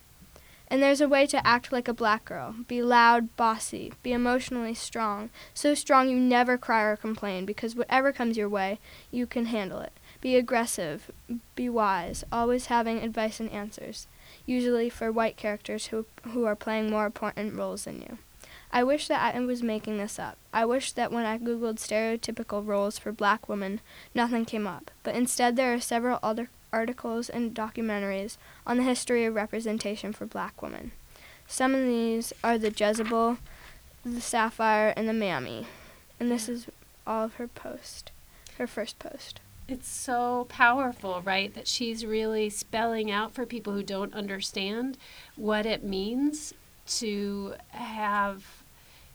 And 0.67 0.83
there's 0.83 1.01
a 1.01 1.09
way 1.09 1.25
to 1.27 1.47
act 1.47 1.71
like 1.71 1.87
a 1.87 1.93
black 1.93 2.25
girl, 2.25 2.53
be 2.67 2.83
loud, 2.83 3.35
bossy, 3.35 3.91
be 4.03 4.11
emotionally 4.11 4.75
strong, 4.75 5.31
so 5.51 5.73
strong 5.73 6.09
you 6.09 6.17
never 6.19 6.59
cry 6.59 6.83
or 6.83 6.95
complain 6.95 7.45
because 7.45 7.75
whatever 7.75 8.11
comes 8.11 8.37
your 8.37 8.49
way, 8.49 8.77
you 9.09 9.25
can 9.25 9.47
handle 9.47 9.79
it. 9.79 9.93
Be 10.21 10.35
aggressive, 10.35 11.09
be 11.55 11.69
wise, 11.69 12.23
always 12.31 12.67
having 12.67 12.99
advice 12.99 13.39
and 13.39 13.49
answers 13.49 14.05
usually 14.45 14.89
for 14.89 15.11
white 15.11 15.37
characters 15.37 15.87
who, 15.87 16.05
who 16.29 16.45
are 16.45 16.55
playing 16.55 16.89
more 16.89 17.05
important 17.05 17.55
roles 17.55 17.85
than 17.85 18.01
you. 18.01 18.17
I 18.71 18.83
wish 18.83 19.07
that 19.07 19.35
I 19.35 19.39
was 19.39 19.63
making 19.63 19.97
this 19.97 20.19
up. 20.19 20.37
I 20.53 20.65
wish 20.65 20.91
that 20.91 21.11
when 21.11 21.25
I 21.25 21.37
googled 21.39 21.77
stereotypical 21.77 22.65
roles 22.65 22.99
for 22.99 23.11
black 23.11 23.49
women, 23.49 23.81
nothing 24.13 24.45
came 24.45 24.67
up, 24.67 24.91
but 25.03 25.15
instead 25.15 25.55
there 25.55 25.73
are 25.73 25.79
several 25.79 26.19
other 26.21 26.49
articles 26.71 27.29
and 27.29 27.55
documentaries 27.55 28.37
on 28.67 28.77
the 28.77 28.83
history 28.83 29.25
of 29.25 29.33
representation 29.33 30.13
for 30.13 30.25
black 30.25 30.61
women. 30.61 30.91
Some 31.47 31.73
of 31.73 31.81
these 31.81 32.31
are 32.43 32.59
the 32.59 32.69
Jezebel, 32.69 33.39
the 34.05 34.21
Sapphire, 34.21 34.93
and 34.95 35.09
the 35.09 35.13
Mammy. 35.13 35.65
And 36.19 36.29
this 36.29 36.47
is 36.47 36.67
all 37.07 37.25
of 37.25 37.35
her 37.35 37.47
post, 37.47 38.11
her 38.59 38.67
first 38.67 38.99
post. 38.99 39.39
It's 39.67 39.87
so 39.87 40.45
powerful, 40.49 41.21
right? 41.23 41.53
That 41.53 41.67
she's 41.67 42.05
really 42.05 42.49
spelling 42.49 43.09
out 43.09 43.33
for 43.33 43.45
people 43.45 43.73
who 43.73 43.83
don't 43.83 44.13
understand 44.13 44.97
what 45.35 45.65
it 45.65 45.83
means 45.83 46.53
to 46.97 47.55
have 47.69 48.58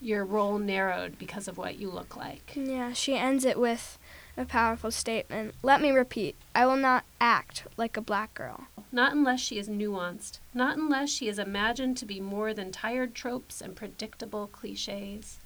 your 0.05 0.25
role 0.25 0.59
narrowed 0.59 1.19
because 1.19 1.49
of 1.49 1.59
what 1.59 1.79
you 1.79 1.91
look 1.91 2.17
like. 2.17 2.53
Yeah, 2.55 2.93
she 2.93 3.17
ends 3.17 3.45
it 3.45 3.59
with 3.59 3.99
a 4.37 4.45
powerful 4.45 4.91
statement. 4.91 5.55
Let 5.63 5.81
me 5.81 5.91
repeat 5.91 6.37
I 6.55 6.67
will 6.67 6.77
not 6.77 7.05
act 7.21 7.67
like 7.77 7.97
a 7.97 8.03
black 8.03 8.35
girl. 8.35 8.65
Not 8.93 9.13
unless 9.13 9.41
she 9.41 9.59
is 9.59 9.69
nuanced, 9.69 10.39
not 10.53 10.77
unless 10.77 11.11
she 11.11 11.29
is 11.29 11.39
imagined 11.39 11.97
to 11.99 12.07
be 12.07 12.21
more 12.21 12.53
than 12.53 12.71
tired 12.71 13.15
tropes 13.15 13.61
and 13.61 13.75
predictable 13.75 14.49
cliches. 14.49 15.39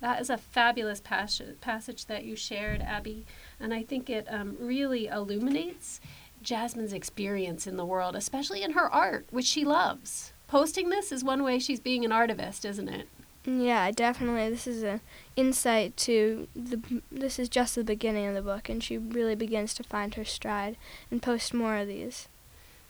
That 0.00 0.20
is 0.20 0.30
a 0.30 0.38
fabulous 0.38 1.00
passage 1.00 2.06
that 2.06 2.24
you 2.24 2.34
shared, 2.34 2.80
Abby, 2.80 3.26
and 3.58 3.74
I 3.74 3.82
think 3.82 4.08
it 4.08 4.26
um, 4.30 4.56
really 4.58 5.08
illuminates 5.08 6.00
Jasmine's 6.42 6.94
experience 6.94 7.66
in 7.66 7.76
the 7.76 7.84
world, 7.84 8.16
especially 8.16 8.62
in 8.62 8.72
her 8.72 8.90
art, 8.90 9.26
which 9.30 9.44
she 9.44 9.64
loves. 9.64 10.32
Posting 10.48 10.88
this 10.88 11.12
is 11.12 11.22
one 11.22 11.42
way 11.42 11.58
she's 11.58 11.80
being 11.80 12.04
an 12.04 12.10
artivist, 12.10 12.64
isn't 12.64 12.88
it? 12.88 13.08
Yeah, 13.46 13.90
definitely. 13.90 14.50
This 14.50 14.66
is 14.66 14.82
an 14.82 15.00
insight 15.34 15.96
to 15.98 16.46
the. 16.54 17.02
This 17.10 17.38
is 17.38 17.48
just 17.48 17.74
the 17.74 17.84
beginning 17.84 18.26
of 18.26 18.34
the 18.34 18.42
book, 18.42 18.68
and 18.68 18.82
she 18.84 18.98
really 18.98 19.34
begins 19.34 19.72
to 19.74 19.82
find 19.82 20.14
her 20.14 20.24
stride 20.24 20.76
and 21.10 21.22
post 21.22 21.54
more 21.54 21.76
of 21.76 21.88
these. 21.88 22.28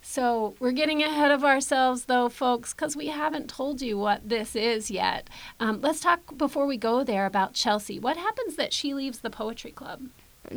So 0.03 0.55
we're 0.59 0.73
getting 0.73 1.03
ahead 1.03 1.31
of 1.31 1.45
ourselves, 1.45 2.07
though, 2.07 2.29
folks, 2.29 2.73
because 2.73 2.97
we 2.97 3.09
haven't 3.09 3.51
told 3.51 3.83
you 3.83 3.99
what 3.99 4.29
this 4.29 4.57
is 4.57 4.91
yet. 4.91 5.29
Um, 5.61 5.81
let's 5.83 6.01
talk 6.01 6.37
before 6.37 6.67
we 6.67 6.77
go 6.77 7.05
there 7.05 7.27
about 7.27 7.53
Chelsea. 7.55 8.01
What 8.01 8.17
happens 8.17 8.57
that 8.57 8.73
she 8.73 8.95
leaves 8.95 9.21
the 9.21 9.31
poetry 9.31 9.71
club? 9.73 10.09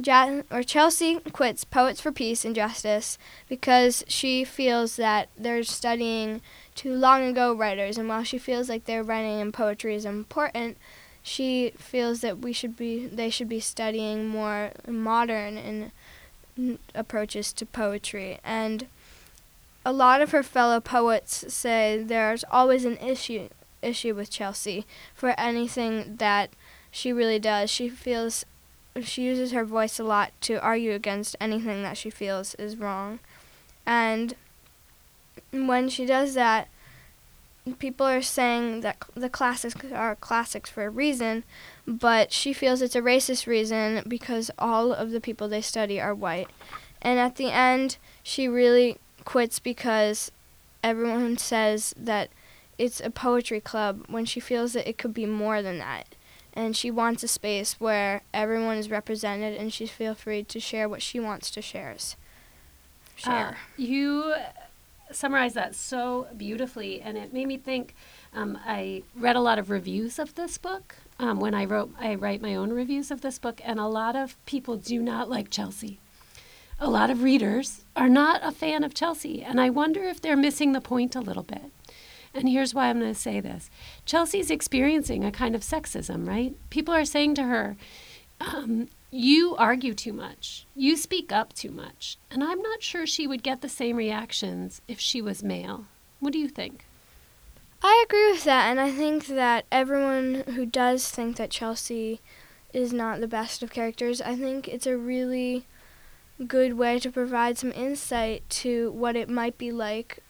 Ja- 0.02 0.42
or 0.50 0.64
Chelsea 0.64 1.20
quits 1.34 1.66
Poets 1.66 2.00
for 2.00 2.12
Peace 2.12 2.46
and 2.46 2.56
Justice 2.56 3.18
because 3.50 4.04
she 4.08 4.46
feels 4.46 4.96
that 4.96 5.30
they're 5.38 5.64
studying 5.64 6.42
too 6.76 6.94
long 6.94 7.24
ago 7.24 7.54
writers, 7.54 7.98
and 7.98 8.08
while 8.08 8.24
she 8.24 8.38
feels 8.38 8.70
like 8.70 8.86
their 8.86 9.04
writing 9.04 9.42
and 9.42 9.54
poetry 9.54 9.96
is 9.96 10.06
important, 10.06 10.78
she 11.22 11.72
feels 11.78 12.22
that 12.22 12.40
we 12.40 12.52
should 12.52 12.76
be 12.76 13.08
they 13.08 13.30
should 13.30 13.50
be 13.50 13.60
studying 13.60 14.28
more 14.28 14.72
modern 14.88 15.58
and 15.58 16.80
approaches 16.94 17.52
to 17.54 17.66
poetry 17.66 18.40
and 18.44 18.86
a 19.86 19.92
lot 19.92 20.22
of 20.22 20.32
her 20.32 20.44
fellow 20.44 20.80
poets 20.80 21.46
say 21.54 22.02
there's 22.02 22.44
always 22.52 22.86
an 22.86 22.98
issue 22.98 23.50
issue 23.82 24.14
with 24.14 24.30
Chelsea 24.30 24.86
for 25.14 25.38
anything 25.38 26.16
that 26.18 26.50
she 26.90 27.12
really 27.12 27.40
does. 27.40 27.70
She 27.70 27.90
feels 27.90 28.46
she 29.02 29.24
uses 29.24 29.52
her 29.52 29.66
voice 29.66 30.00
a 30.00 30.04
lot 30.04 30.32
to 30.42 30.62
argue 30.62 30.94
against 30.94 31.36
anything 31.42 31.82
that 31.84 31.98
she 31.98 32.10
feels 32.10 32.56
is 32.56 32.78
wrong. 32.78 33.20
And 33.86 34.36
when 35.52 35.90
she 35.90 36.06
does 36.06 36.34
that, 36.34 36.68
people 37.80 38.06
are 38.06 38.22
saying 38.22 38.82
that 38.82 38.98
the 39.16 39.30
classics 39.30 39.76
are 39.94 40.16
classics 40.16 40.70
for 40.70 40.86
a 40.86 40.90
reason, 40.90 41.44
but 41.88 42.32
she 42.32 42.52
feels 42.52 42.82
it's 42.82 42.96
a 42.96 43.02
racist 43.02 43.48
reason 43.48 44.04
because 44.08 44.52
all 44.60 44.92
of 44.92 45.12
the 45.12 45.22
people 45.22 45.48
they 45.48 45.62
study 45.62 46.00
are 46.00 46.14
white. 46.14 46.50
And 47.02 47.20
at 47.20 47.36
the 47.36 47.50
end, 47.50 47.98
she 48.22 48.48
really 48.48 48.98
quits 49.24 49.60
because 49.60 50.32
everyone 50.84 51.38
says 51.38 51.94
that 51.98 52.30
it's 52.78 53.00
a 53.00 53.10
poetry 53.10 53.62
club 53.62 54.06
when 54.10 54.26
she 54.26 54.40
feels 54.40 54.74
that 54.74 54.90
it 54.90 54.98
could 54.98 55.14
be 55.14 55.26
more 55.26 55.62
than 55.62 55.78
that. 55.80 56.16
And 56.54 56.76
she 56.76 56.92
wants 56.92 57.24
a 57.24 57.28
space 57.28 57.80
where 57.80 58.22
everyone 58.34 58.78
is 58.78 58.90
represented 58.90 59.58
and 59.58 59.74
she 59.74 59.88
feels 59.88 60.20
free 60.20 60.44
to 60.44 60.60
share 60.60 60.88
what 60.88 61.02
she 61.02 61.20
wants 61.20 61.50
to 61.52 61.62
share. 61.62 61.96
Share. 63.16 63.48
Uh, 63.48 63.54
you 63.78 64.34
summarized 65.16 65.56
that 65.56 65.76
so 65.76 66.28
beautifully, 66.36 67.02
and 67.02 67.18
it 67.18 67.34
made 67.34 67.48
me 67.48 67.58
think. 67.58 67.96
Um, 68.34 68.58
I 68.66 69.04
read 69.16 69.36
a 69.36 69.42
lot 69.42 69.60
of 69.60 69.70
reviews 69.70 70.18
of 70.18 70.36
this 70.36 70.58
book 70.58 70.96
um, 71.20 71.40
when 71.40 71.54
I 71.54 71.66
wrote. 71.66 71.94
I 72.00 72.16
write 72.16 72.42
my 72.42 72.56
own 72.56 72.72
reviews 72.72 73.12
of 73.12 73.22
this 73.22 73.40
book, 73.40 73.62
and 73.64 73.80
a 73.80 73.88
lot 73.88 74.16
of 74.16 74.44
people 74.46 74.78
do 74.78 75.02
not 75.02 75.30
like 75.30 75.50
Chelsea 75.50 76.00
a 76.80 76.90
lot 76.90 77.10
of 77.10 77.24
readers 77.24 77.86
are 77.96 78.10
not 78.10 78.42
a 78.44 78.52
fan 78.52 78.84
of 78.84 78.94
Chelsea, 78.94 79.42
and 79.42 79.60
I 79.62 79.70
wonder 79.70 80.04
if 80.04 80.20
they're 80.20 80.36
missing 80.36 80.74
the 80.74 80.82
point 80.82 81.16
a 81.16 81.22
little 81.22 81.44
bit. 81.44 81.72
And 82.34 82.50
here's 82.50 82.74
why 82.74 82.88
I'm 82.90 83.00
going 83.00 83.14
to 83.14 83.20
say 83.20 83.40
this 83.40 83.70
Chelsea's 84.06 84.52
experiencing 84.52 85.24
a 85.24 85.32
kind 85.32 85.56
of 85.56 85.62
sexism, 85.62 86.28
right? 86.28 86.56
People 86.70 86.94
are 86.94 87.06
saying 87.06 87.36
to 87.36 87.44
her, 87.44 87.78
um, 88.42 88.90
You 89.16 89.56
argue 89.58 89.94
too 89.94 90.12
much, 90.12 90.66
you 90.76 90.98
speak 90.98 91.32
up 91.32 91.54
too 91.54 91.70
much. 91.70 92.18
And 92.32 92.44
I'm 92.44 92.60
not 92.64 92.82
sure 92.82 93.06
she 93.06 93.28
would 93.28 93.44
get 93.44 93.62
the 93.62 93.70
same 93.70 93.96
reactions 93.96 94.82
if 94.88 95.00
she 95.00 95.22
was 95.22 95.44
male. 95.44 95.86
What 96.20 96.34
do 96.34 96.40
you 96.40 96.48
think? 96.48 96.88
I 97.84 98.04
agree 98.08 98.32
with 98.32 98.44
that, 98.46 98.72
and 98.72 98.80
I 98.80 98.90
think 98.90 99.28
that 99.28 99.66
everyone 99.72 100.44
who 100.56 100.66
does 100.66 101.12
think 101.12 101.36
that 101.36 101.52
Chelsea 101.52 102.22
is 102.74 102.92
not 102.92 103.20
the 103.20 103.28
best 103.28 103.62
of 103.62 103.72
characters, 103.72 104.20
I 104.20 104.36
think 104.36 104.68
it's 104.68 104.88
a 104.88 104.98
really 104.98 105.68
good 106.48 106.74
way 106.74 106.98
to 106.98 107.12
provide 107.12 107.60
some 107.60 107.72
insight 107.74 108.50
to 108.50 108.92
what 108.94 109.16
it 109.16 109.30
might 109.30 109.60
be 109.60 109.72
like 109.72 110.23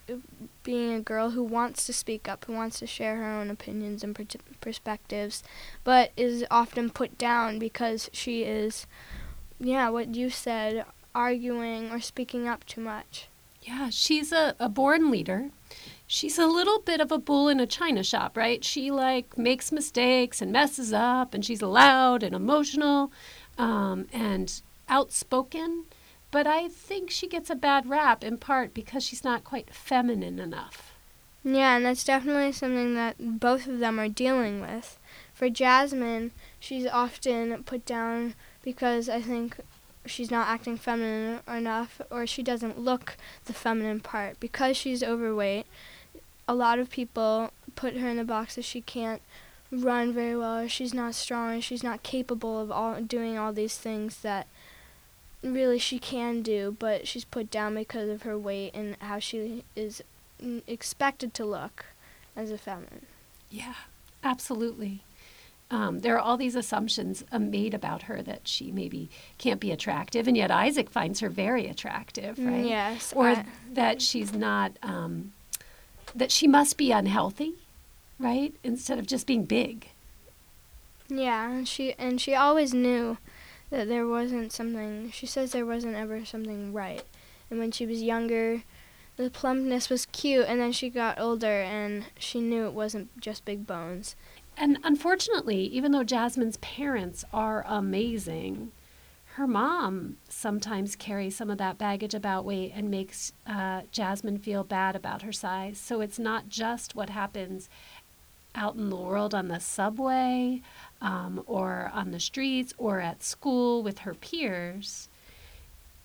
being 0.64 0.94
a 0.94 1.02
girl 1.02 1.32
who 1.32 1.44
wants 1.44 1.86
to 1.86 1.94
speak 1.94 2.28
up, 2.28 2.46
who 2.46 2.54
wants 2.54 2.80
to 2.80 2.88
share 2.88 3.18
her 3.18 3.32
own 3.32 3.50
opinions 3.50 4.04
and 4.04 4.18
perspectives, 4.62 5.44
but 5.84 6.12
is 6.18 6.46
often 6.50 6.90
put 6.90 7.18
down 7.18 7.60
because 7.60 8.10
she 8.14 8.44
is, 8.44 8.88
yeah, 9.60 9.90
what 9.90 10.16
you 10.16 10.30
said, 10.30 10.86
arguing 11.14 11.92
or 11.92 12.00
speaking 12.00 12.48
up 12.48 12.66
too 12.66 12.82
much. 12.82 13.28
Yeah, 13.62 13.90
she's 13.90 14.32
a, 14.32 14.56
a 14.60 14.68
born 14.68 15.10
leader. 15.10 15.50
She's 16.06 16.38
a 16.38 16.48
little 16.48 16.80
bit 16.80 17.00
of 17.00 17.12
a 17.12 17.18
bull 17.18 17.48
in 17.48 17.60
a 17.60 17.66
china 17.66 18.04
shop, 18.04 18.36
right? 18.36 18.64
She 18.64 18.92
like 18.92 19.38
makes 19.38 19.72
mistakes 19.72 20.42
and 20.42 20.52
messes 20.52 20.92
up, 20.94 21.34
and 21.34 21.46
she's 21.46 21.62
loud 21.62 22.24
and 22.24 22.36
emotional 22.36 23.12
um, 23.58 24.08
and 24.12 24.62
outspoken 24.90 25.86
but 26.34 26.48
I 26.48 26.68
think 26.68 27.12
she 27.12 27.28
gets 27.28 27.52
a 27.52 27.56
bad 27.56 27.88
rap 27.88 28.24
in 28.24 28.38
part 28.40 28.74
because 28.74 29.04
she's 29.04 29.24
not 29.24 29.44
quite 29.44 29.72
feminine 29.72 30.40
enough. 30.40 30.96
Yeah, 31.44 31.76
and 31.76 31.86
that's 31.86 32.04
definitely 32.04 32.54
something 32.54 32.96
that 32.96 33.40
both 33.40 33.68
of 33.68 33.78
them 33.78 34.00
are 34.00 34.10
dealing 34.10 34.60
with. 34.60 34.98
For 35.36 35.48
Jasmine, 35.48 36.32
she's 36.60 36.88
often 36.88 37.64
put 37.66 37.86
down 37.86 38.34
because 38.64 39.10
I 39.10 39.22
think 39.22 39.58
she's 40.08 40.32
not 40.32 40.48
acting 40.48 40.76
feminine 40.76 41.42
enough 41.48 42.02
or 42.10 42.26
she 42.26 42.42
doesn't 42.42 42.80
look 42.80 43.16
the 43.46 43.54
feminine 43.54 44.00
part. 44.00 44.40
Because 44.40 44.76
she's 44.76 45.04
overweight, 45.04 45.68
a 46.48 46.56
lot 46.56 46.80
of 46.80 46.90
people 46.90 47.52
put 47.76 47.98
her 47.98 48.10
in 48.10 48.18
the 48.18 48.24
box 48.24 48.56
that 48.56 48.66
she 48.66 48.82
can't 48.82 49.22
run 49.72 50.14
very 50.14 50.36
well 50.36 50.68
she's 50.68 50.94
not 50.94 51.16
strong 51.16 51.60
she's 51.60 51.82
not 51.82 52.04
capable 52.04 52.62
of 52.62 52.72
all 52.72 53.02
doing 53.02 53.40
all 53.40 53.52
these 53.52 53.76
things 53.76 54.18
that 54.22 54.46
really 55.44 55.78
she 55.80 56.00
can 56.00 56.42
do, 56.42 56.76
but 56.80 57.08
she's 57.08 57.26
put 57.26 57.52
down 57.52 57.76
because 57.76 58.10
of 58.10 58.24
her 58.24 58.38
weight 58.38 58.72
and 58.74 58.96
how 59.00 59.20
she 59.20 59.64
is 59.76 60.02
expected 60.68 61.34
to 61.36 61.46
look 61.46 61.86
as 62.36 62.52
a 62.52 62.58
feminine. 62.58 63.06
Yeah, 63.50 63.76
absolutely. 64.24 65.02
Um, 65.72 66.00
there 66.02 66.16
are 66.16 66.20
all 66.20 66.38
these 66.38 66.56
assumptions 66.56 67.24
uh, 67.32 67.40
made 67.40 67.74
about 67.74 68.04
her 68.04 68.22
that 68.22 68.48
she 68.48 68.72
maybe 68.72 69.10
can't 69.38 69.60
be 69.60 69.72
attractive, 69.72 70.28
and 70.28 70.38
yet 70.38 70.52
Isaac 70.52 70.90
finds 70.90 71.20
her 71.22 71.30
very 71.30 71.68
attractive, 71.68 72.38
Mm, 72.38 72.48
right? 72.52 72.66
Yes. 72.66 73.14
Or 73.16 73.30
I- 73.30 73.46
that 73.72 74.02
she's 74.02 74.34
not, 74.34 74.74
um, 74.84 75.34
that 76.14 76.32
she 76.32 76.48
must 76.48 76.78
be 76.78 76.92
unhealthy, 76.92 77.54
right? 78.20 78.54
Instead 78.64 79.00
of 79.00 79.08
just 79.08 79.26
being 79.26 79.46
big. 79.46 79.90
Yeah, 81.10 81.50
and 81.52 81.68
she 81.68 81.94
and 81.94 82.20
she 82.22 82.34
always 82.36 82.74
knew 82.74 83.18
that 83.74 83.88
there 83.88 84.08
wasn't 84.08 84.52
something. 84.52 85.10
She 85.12 85.26
says 85.26 85.52
there 85.52 85.66
wasn't 85.66 85.96
ever 85.96 86.24
something 86.26 86.72
right. 86.74 87.04
And 87.50 87.60
when 87.60 87.72
she 87.72 87.88
was 87.88 88.04
younger, 88.04 88.62
the 89.16 89.32
plumpness 89.32 89.90
was 89.90 90.06
cute, 90.06 90.46
and 90.48 90.62
then 90.62 90.72
she 90.72 90.92
got 90.92 91.20
older 91.20 91.62
and 91.62 92.06
she 92.20 92.40
knew 92.40 92.68
it 92.68 92.74
wasn't 92.74 93.20
just 93.20 93.46
big 93.46 93.66
bones. 93.66 94.16
And 94.56 94.78
unfortunately, 94.84 95.64
even 95.66 95.92
though 95.92 96.04
Jasmine's 96.04 96.58
parents 96.58 97.26
are 97.34 97.66
amazing, 97.68 98.72
her 99.38 99.48
mom 99.48 100.18
sometimes 100.30 100.96
carries 100.96 101.36
some 101.36 101.50
of 101.50 101.58
that 101.58 101.80
baggage 101.80 102.14
about 102.14 102.46
weight 102.46 102.74
and 102.76 102.92
makes 102.92 103.34
uh, 103.48 103.82
Jasmine 103.92 104.38
feel 104.38 104.64
bad 104.64 104.96
about 104.96 105.24
her 105.24 105.32
size. 105.32 105.80
So 105.80 106.02
it's 106.02 106.20
not 106.20 106.48
just 106.48 106.96
what 106.96 107.10
happens 107.10 107.70
out 108.54 108.76
in 108.76 108.92
the 108.92 108.96
world 108.96 109.34
on 109.34 109.48
the 109.48 109.60
subway 109.60 110.62
um, 111.04 111.44
or 111.46 111.92
on 111.94 112.10
the 112.12 112.20
streets 112.20 112.74
or 112.80 113.00
at 113.02 113.22
school 113.22 113.84
with 113.84 114.00
her 114.00 114.16
peers. 114.16 115.10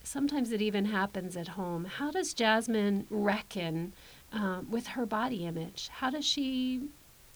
Sometimes 0.03 0.53
it 0.53 0.61
even 0.61 0.87
happens 0.87 1.37
at 1.37 1.49
home. 1.49 1.85
How 1.85 2.11
does 2.11 2.35
Jasmine 2.35 3.07
reckon 3.09 3.93
um, 4.33 4.71
with 4.71 4.89
her 4.89 5.07
body 5.07 5.47
image? 5.47 5.89
How 5.91 6.11
does 6.11 6.25
she 6.25 6.83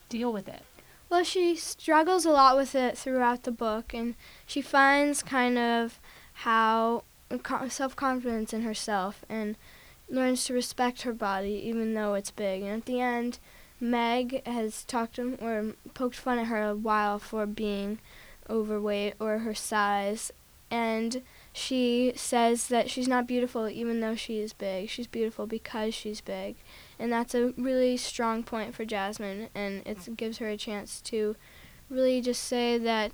deal 0.09 0.33
with 0.33 0.49
it? 0.49 0.63
Well, 1.09 1.25
she 1.25 1.55
struggles 1.57 2.25
a 2.25 2.31
lot 2.31 2.57
with 2.57 2.75
it 2.75 2.97
throughout 2.99 3.43
the 3.45 3.53
book, 3.53 3.93
and 3.95 4.15
she 4.47 4.63
finds 4.63 5.23
kind 5.23 5.59
of 5.59 6.01
how 6.33 7.05
self 7.69 7.95
confidence 7.95 8.53
in 8.53 8.63
herself 8.63 9.25
and 9.29 9.57
learns 10.09 10.45
to 10.45 10.55
respect 10.55 11.03
her 11.03 11.13
body 11.13 11.63
even 11.65 11.95
though 11.95 12.15
it's 12.15 12.31
big. 12.31 12.63
And 12.63 12.81
at 12.81 12.87
the 12.87 13.01
end, 13.01 13.39
Meg 13.83 14.47
has 14.47 14.85
talked 14.85 15.17
to, 15.17 15.35
or 15.45 15.75
poked 15.93 16.15
fun 16.15 16.39
at 16.39 16.47
her 16.47 16.63
a 16.63 16.75
while 16.77 17.19
for 17.19 17.47
being 17.47 17.99
overweight 18.49 19.15
or 19.19 19.41
her 19.41 19.55
size, 19.55 20.31
and 20.71 21.21
she 21.53 22.13
says 22.15 22.69
that 22.69 22.89
she's 22.89 23.09
not 23.09 23.27
beautiful 23.27 23.69
even 23.69 23.99
though 23.99 24.15
she 24.15 24.39
is 24.39 24.53
big. 24.53 24.89
She's 24.89 25.09
beautiful 25.09 25.49
because 25.49 25.95
she's 25.95 26.21
big. 26.21 26.55
And 26.97 27.13
that's 27.13 27.35
a 27.35 27.53
really 27.57 27.97
strong 27.97 28.45
point 28.45 28.73
for 28.73 28.85
Jasmine, 28.85 29.49
and 29.53 29.83
it 29.85 29.99
mm. 29.99 30.17
gives 30.17 30.39
her 30.39 30.49
a 30.49 30.57
chance 30.57 31.01
to 31.03 31.35
really 31.91 32.21
just 32.21 32.45
say 32.45 32.79
that 32.79 33.11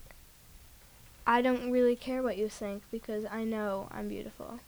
I 1.26 1.40
don't 1.40 1.70
really 1.70 1.96
care 1.96 2.22
what 2.22 2.37
you 2.37 2.50
think 2.50 2.82
because 2.90 3.25
I 3.25 3.44
know 3.44 3.88
I'm 3.90 4.08
beautiful. 4.08 4.60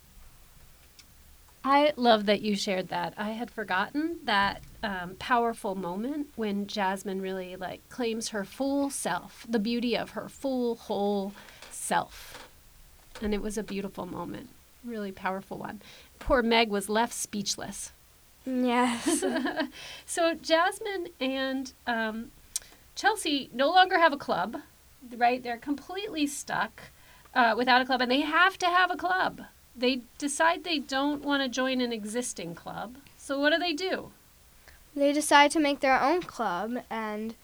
I 1.63 1.93
love 1.97 2.27
that 2.27 2.41
you 2.41 2.57
shared 2.57 2.89
that. 2.89 3.13
I 3.19 3.31
had 3.31 3.51
forgotten 3.51 4.21
that 4.25 4.63
um, 4.83 5.17
powerful 5.19 5.75
moment 5.75 6.29
when 6.37 6.67
Jasmine 6.67 7.21
really 7.21 7.57
like 7.57 7.87
claims 7.91 8.31
her 8.31 8.45
full 8.45 8.89
self, 8.89 9.47
the 9.49 9.59
beauty 9.59 9.97
of 9.97 10.11
her 10.11 10.29
full 10.29 10.77
whole 10.77 11.33
self, 11.71 12.49
and 13.21 13.35
it 13.35 13.43
was 13.43 13.59
a 13.59 13.63
beautiful 13.63 14.07
moment, 14.07 14.49
really 14.85 15.13
powerful 15.13 15.59
one. 15.59 15.83
Poor 16.19 16.43
Meg 16.43 16.71
was 16.71 16.89
left 16.89 17.13
speechless. 17.13 17.93
Yes. 18.47 19.23
so 20.07 20.35
Jasmine 20.35 21.09
and 21.21 21.73
um, 21.87 22.31
Chelsea 22.95 23.51
no 23.53 23.69
longer 23.69 23.99
have 23.99 24.15
a 24.15 24.19
club, 24.19 24.57
right? 25.15 25.43
They're 25.43 25.59
completely 25.59 26.27
stuck 26.27 26.85
uh, 27.35 27.55
without 27.57 27.83
a 27.83 27.85
club, 27.85 28.01
and 28.01 28.11
they 28.11 28.23
have 28.23 28.57
to 28.59 28.67
have 28.67 28.91
a 28.91 28.97
club. 28.97 29.43
They 29.77 30.03
decide 30.19 30.65
they 30.65 30.79
don't 30.79 31.23
want 31.23 31.43
to 31.43 31.49
join 31.49 31.81
an 31.81 31.93
existing 31.93 32.55
club. 32.55 32.97
So 33.17 33.39
what 33.39 33.51
do 33.51 33.59
they 33.59 33.73
do? 33.73 34.13
they 34.95 35.13
decide 35.13 35.51
to 35.53 35.61
make 35.61 35.81
their 35.81 36.01
own 36.01 36.23
club 36.23 36.79
and 36.91 37.35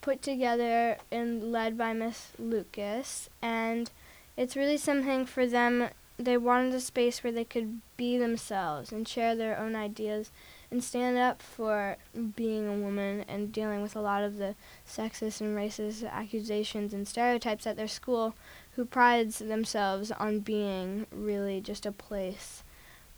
put 0.00 0.22
together 0.22 0.98
and 1.10 1.52
led 1.52 1.76
by 1.78 1.92
Miss 1.92 2.28
Lucas, 2.38 3.28
and 3.40 3.90
it's 4.36 4.56
really 4.56 4.76
something 4.76 5.26
for 5.26 5.46
them. 5.46 5.88
They 6.18 6.36
wanted 6.36 6.74
a 6.74 6.80
space 6.80 7.24
where 7.24 7.32
they 7.32 7.44
could 7.44 7.80
be 7.96 8.16
themselves 8.16 8.92
and 8.92 9.08
share 9.08 9.34
their 9.34 9.58
own 9.58 9.74
ideas 9.74 10.30
and 10.70 10.82
stand 10.84 11.18
up 11.18 11.42
for 11.42 11.96
being 12.36 12.68
a 12.68 12.74
woman 12.76 13.24
and 13.28 13.52
dealing 13.52 13.82
with 13.82 13.96
a 13.96 14.00
lot 14.00 14.22
of 14.22 14.36
the 14.36 14.54
sexist 14.88 15.40
and 15.40 15.56
racist 15.56 16.08
accusations 16.08 16.94
and 16.94 17.08
stereotypes 17.08 17.66
at 17.66 17.76
their 17.76 17.88
school 17.88 18.34
who 18.76 18.84
prides 18.84 19.38
themselves 19.38 20.10
on 20.12 20.40
being 20.40 21.06
really 21.12 21.60
just 21.60 21.86
a 21.86 21.92
place 21.92 22.62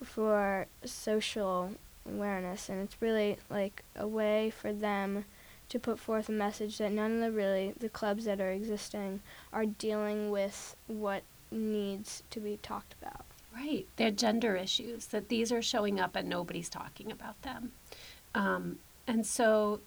for 0.03 0.67
social 0.85 1.73
awareness 2.07 2.69
and 2.69 2.83
it's 2.83 3.01
really 3.01 3.39
like 3.49 3.83
a 3.97 4.07
way 4.07 4.51
for 4.51 4.73
them 4.73 5.25
to 5.69 5.79
put 5.79 5.99
forth 5.99 6.29
a 6.29 6.33
message 6.33 6.79
that 6.79 6.93
none 6.93 7.13
of 7.15 7.21
the 7.21 7.33
really 7.33 7.73
the 7.79 7.89
clubs 7.89 8.25
that 8.27 8.41
are 8.41 8.51
existing 8.51 9.21
are 9.53 9.65
dealing 9.65 10.31
with 10.31 10.77
what 10.87 11.23
needs 11.51 12.23
to 12.31 12.41
be 12.41 12.59
talked 12.63 12.95
about. 13.01 13.25
Right, 13.55 13.87
they're 13.97 14.11
gender 14.11 14.57
issues, 14.57 15.07
that 15.07 15.29
these 15.29 15.53
are 15.53 15.63
showing 15.63 16.01
up 16.01 16.17
and 16.17 16.29
nobody's 16.29 16.69
talking 16.69 17.13
about 17.13 17.41
them. 17.43 17.73
Um, 18.35 18.79
and 19.07 19.25
so 19.25 19.81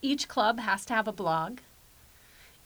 each 0.00 0.28
club 0.28 0.60
has 0.60 0.86
to 0.86 0.94
have 0.94 1.06
a 1.06 1.12
blog. 1.12 1.58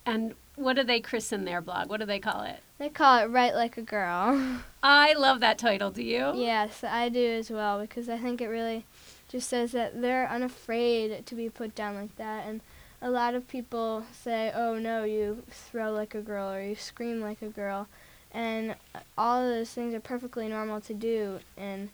And 0.07 0.35
what 0.57 0.77
do 0.77 0.85
they 0.85 1.01
christen 1.01 1.45
their 1.45 1.61
blog? 1.61 1.89
What 1.89 2.01
do 2.01 2.07
they 2.07 2.19
call 2.19 2.43
it? 2.43 2.61
They 2.79 2.89
call 2.89 3.19
it 3.19 3.27
Write 3.27 3.55
Like 3.55 3.77
a 3.77 3.83
Girl. 3.83 4.61
I 4.83 5.13
love 5.15 5.41
that 5.41 5.59
title. 5.59 5.91
Do 5.91 6.03
you? 6.03 6.33
yes, 6.35 6.83
I 6.85 7.09
do 7.09 7.25
as 7.25 7.51
well 7.51 7.81
because 7.81 8.09
I 8.09 8.19
think 8.19 8.41
it 8.41 8.49
really 8.49 8.85
just 9.29 9.49
says 9.49 9.73
that 9.73 10.01
they're 10.01 10.29
unafraid 10.29 11.25
to 11.27 11.35
be 11.35 11.49
put 11.49 11.75
down 11.75 11.95
like 11.95 12.17
that 12.17 12.47
and 12.47 12.61
a 13.03 13.11
lot 13.11 13.35
of 13.35 13.49
people 13.49 14.05
say, 14.13 14.53
"Oh 14.55 14.79
no, 14.79 15.05
you 15.05 15.43
throw 15.51 15.91
like 15.91 16.15
a 16.15 16.21
girl 16.21 16.53
or 16.53 16.61
you 16.63 16.75
scream 16.75 17.21
like 17.23 17.41
a 17.41 17.49
girl." 17.49 17.89
And 18.33 18.75
all 19.17 19.43
of 19.43 19.49
those 19.49 19.73
things 19.73 19.95
are 19.95 20.01
perfectly 20.01 20.49
normal 20.49 20.81
to 20.83 20.95
do 20.95 21.41
and 21.57 21.89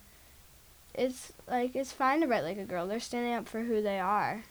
it's 0.95 1.33
like 1.47 1.77
it's 1.77 1.92
fine 1.92 2.21
to 2.23 2.27
write 2.27 2.42
like 2.42 2.59
a 2.59 2.64
girl. 2.64 2.87
They're 2.87 3.01
standing 3.01 3.35
up 3.35 3.49
for 3.49 3.62
who 3.62 3.83
they 3.83 4.01
are. 4.01 4.45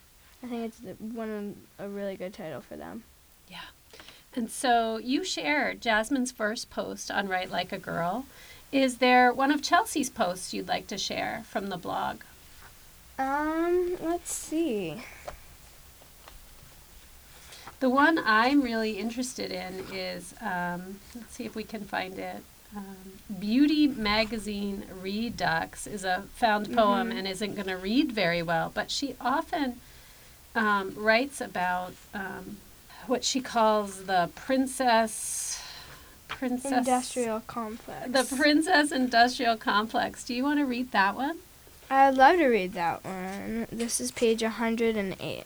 I 0.43 0.47
think 0.47 0.65
it's 0.65 0.79
one 0.99 1.57
of 1.79 1.85
a 1.85 1.89
really 1.89 2.15
good 2.15 2.33
title 2.33 2.61
for 2.61 2.75
them. 2.77 3.03
And 4.37 4.51
so 4.51 4.97
you 4.97 5.23
shared 5.23 5.79
Jasmine's 5.79 6.33
first 6.33 6.69
post 6.69 7.09
on 7.09 7.29
Write 7.29 7.49
Like 7.51 7.71
a 7.71 7.77
Girl. 7.77 8.25
Is 8.69 8.97
there 8.97 9.31
one 9.31 9.49
of 9.49 9.61
Chelsea's 9.61 10.09
posts 10.09 10.53
you'd 10.53 10.67
like 10.67 10.87
to 10.87 10.97
share 10.97 11.43
from 11.49 11.67
the 11.69 11.77
blog? 11.77 12.17
Um, 13.17 13.95
let's 14.01 14.33
see. 14.33 15.01
The 17.79 17.89
one 17.89 18.19
I'm 18.25 18.61
really 18.61 18.97
interested 18.97 19.51
in 19.51 19.85
is 19.93 20.33
um, 20.41 20.99
let's 21.15 21.33
see 21.35 21.45
if 21.45 21.55
we 21.55 21.63
can 21.63 21.85
find 21.85 22.19
it. 22.19 22.43
Um, 22.75 22.95
Beauty 23.39 23.87
Magazine 23.87 24.83
Redux 25.01 25.87
is 25.87 26.03
a 26.03 26.23
found 26.35 26.73
poem 26.75 27.09
Mhm. 27.11 27.19
and 27.19 27.27
isn't 27.29 27.55
going 27.55 27.67
to 27.67 27.77
read 27.77 28.11
very 28.11 28.41
well, 28.41 28.69
but 28.73 28.91
she 28.91 29.15
often 29.21 29.79
um, 30.55 30.93
writes 30.97 31.39
about 31.39 31.93
um, 32.13 32.57
what 33.07 33.23
she 33.23 33.41
calls 33.41 34.03
the 34.03 34.29
princess. 34.35 35.61
Princess 36.27 36.71
Industrial 36.71 37.41
complex. 37.47 38.11
The 38.11 38.35
Princess 38.35 38.91
Industrial 38.91 39.55
Complex. 39.55 40.23
Do 40.23 40.33
you 40.33 40.43
want 40.43 40.59
to 40.59 40.65
read 40.65 40.91
that 40.91 41.15
one? 41.15 41.37
I'd 41.89 42.15
love 42.15 42.37
to 42.37 42.47
read 42.47 42.73
that 42.73 43.05
one. 43.05 43.67
This 43.71 44.01
is 44.01 44.11
page 44.11 44.41
108. 44.41 45.43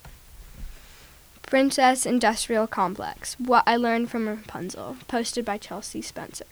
Princess 1.44 2.06
Industrial 2.06 2.66
Complex 2.66 3.36
What 3.40 3.64
I 3.68 3.76
Learned 3.76 4.10
from 4.10 4.28
Rapunzel, 4.28 4.98
posted 5.08 5.44
by 5.44 5.58
Chelsea 5.58 6.02
Spencer. 6.02 6.46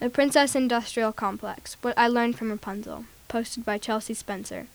The 0.00 0.10
Princess 0.10 0.54
Industrial 0.54 1.12
Complex 1.12 1.76
What 1.82 1.94
I 1.96 2.08
Learned 2.08 2.36
from 2.36 2.50
Rapunzel, 2.50 3.04
posted 3.28 3.64
by 3.64 3.78
Chelsea 3.78 4.14
Spencer. 4.14 4.66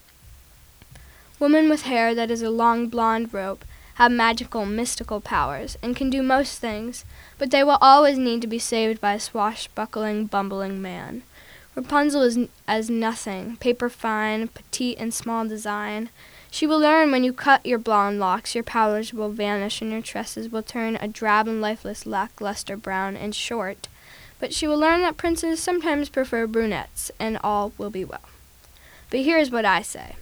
Woman 1.40 1.70
with 1.70 1.82
hair 1.82 2.14
that 2.16 2.32
is 2.32 2.42
a 2.42 2.50
long 2.50 2.88
blonde 2.88 3.34
rope 3.34 3.66
have 4.00 4.14
magical, 4.14 4.66
mystical 4.66 5.20
powers 5.20 5.78
and 5.84 5.94
can 5.94 6.10
do 6.10 6.24
most 6.24 6.60
things, 6.60 7.04
but 7.38 7.52
they 7.52 7.62
will 7.66 7.78
always 7.82 8.18
need 8.18 8.40
to 8.42 8.48
be 8.48 8.58
saved 8.58 9.02
by 9.02 9.16
a 9.16 9.20
swashbuckling, 9.20 10.26
bumbling 10.26 10.82
man. 10.82 11.22
Rapunzel 11.76 12.22
is 12.22 12.38
n- 12.38 12.48
as 12.66 12.90
nothing, 12.90 13.58
paper 13.58 13.90
fine, 13.90 14.48
petite 14.48 14.98
and 14.98 15.14
small 15.14 15.46
design. 15.46 16.10
She 16.50 16.66
will 16.66 16.80
learn 16.80 17.12
when 17.12 17.26
you 17.26 17.34
cut 17.34 17.66
your 17.66 17.78
blonde 17.78 18.22
locks, 18.22 18.56
your 18.56 18.64
powers 18.64 19.14
will 19.14 19.32
vanish 19.32 19.82
and 19.82 19.92
your 19.92 20.02
tresses 20.02 20.48
will 20.48 20.64
turn 20.64 20.98
a 21.02 21.10
drab 21.10 21.50
and 21.50 21.60
lifeless 21.60 22.06
lackluster 22.06 22.78
brown 22.78 23.18
and 23.18 23.36
short. 23.36 23.90
But 24.40 24.54
she 24.54 24.66
will 24.66 24.80
learn 24.80 25.02
that 25.02 25.18
princes 25.18 25.60
sometimes 25.60 26.08
prefer 26.08 26.48
brunettes, 26.48 27.12
and 27.20 27.38
all 27.44 27.74
will 27.78 27.90
be 27.90 28.06
well. 28.06 28.30
But 29.10 29.20
here's 29.20 29.52
what 29.52 29.66
I 29.66 29.82
say. 29.82 30.16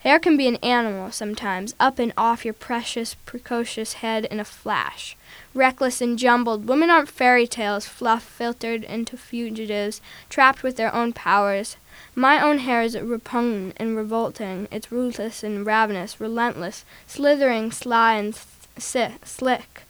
Hair 0.00 0.20
can 0.20 0.38
be 0.38 0.48
an 0.48 0.56
animal 0.56 1.10
sometimes, 1.10 1.74
up 1.78 1.98
and 1.98 2.14
off 2.16 2.42
your 2.42 2.54
precious, 2.54 3.14
precocious 3.26 3.94
head 3.94 4.24
in 4.24 4.40
a 4.40 4.44
flash. 4.44 5.14
Reckless 5.52 6.00
and 6.00 6.18
jumbled, 6.18 6.66
women 6.66 6.88
aren't 6.88 7.10
fairy 7.10 7.46
tales, 7.46 7.84
fluff 7.84 8.22
filtered 8.22 8.82
into 8.84 9.18
fugitives, 9.18 10.00
trapped 10.30 10.62
with 10.62 10.76
their 10.76 10.94
own 10.94 11.12
powers. 11.12 11.76
My 12.14 12.42
own 12.42 12.60
hair 12.60 12.80
is 12.80 12.98
repugnant 12.98 13.74
and 13.76 13.94
revolting. 13.94 14.68
It's 14.70 14.90
ruthless 14.90 15.42
and 15.42 15.66
ravenous, 15.66 16.18
relentless, 16.18 16.86
slithering, 17.06 17.70
sly 17.70 18.14
and 18.14 18.34
si- 18.78 19.18
slick, 19.22 19.82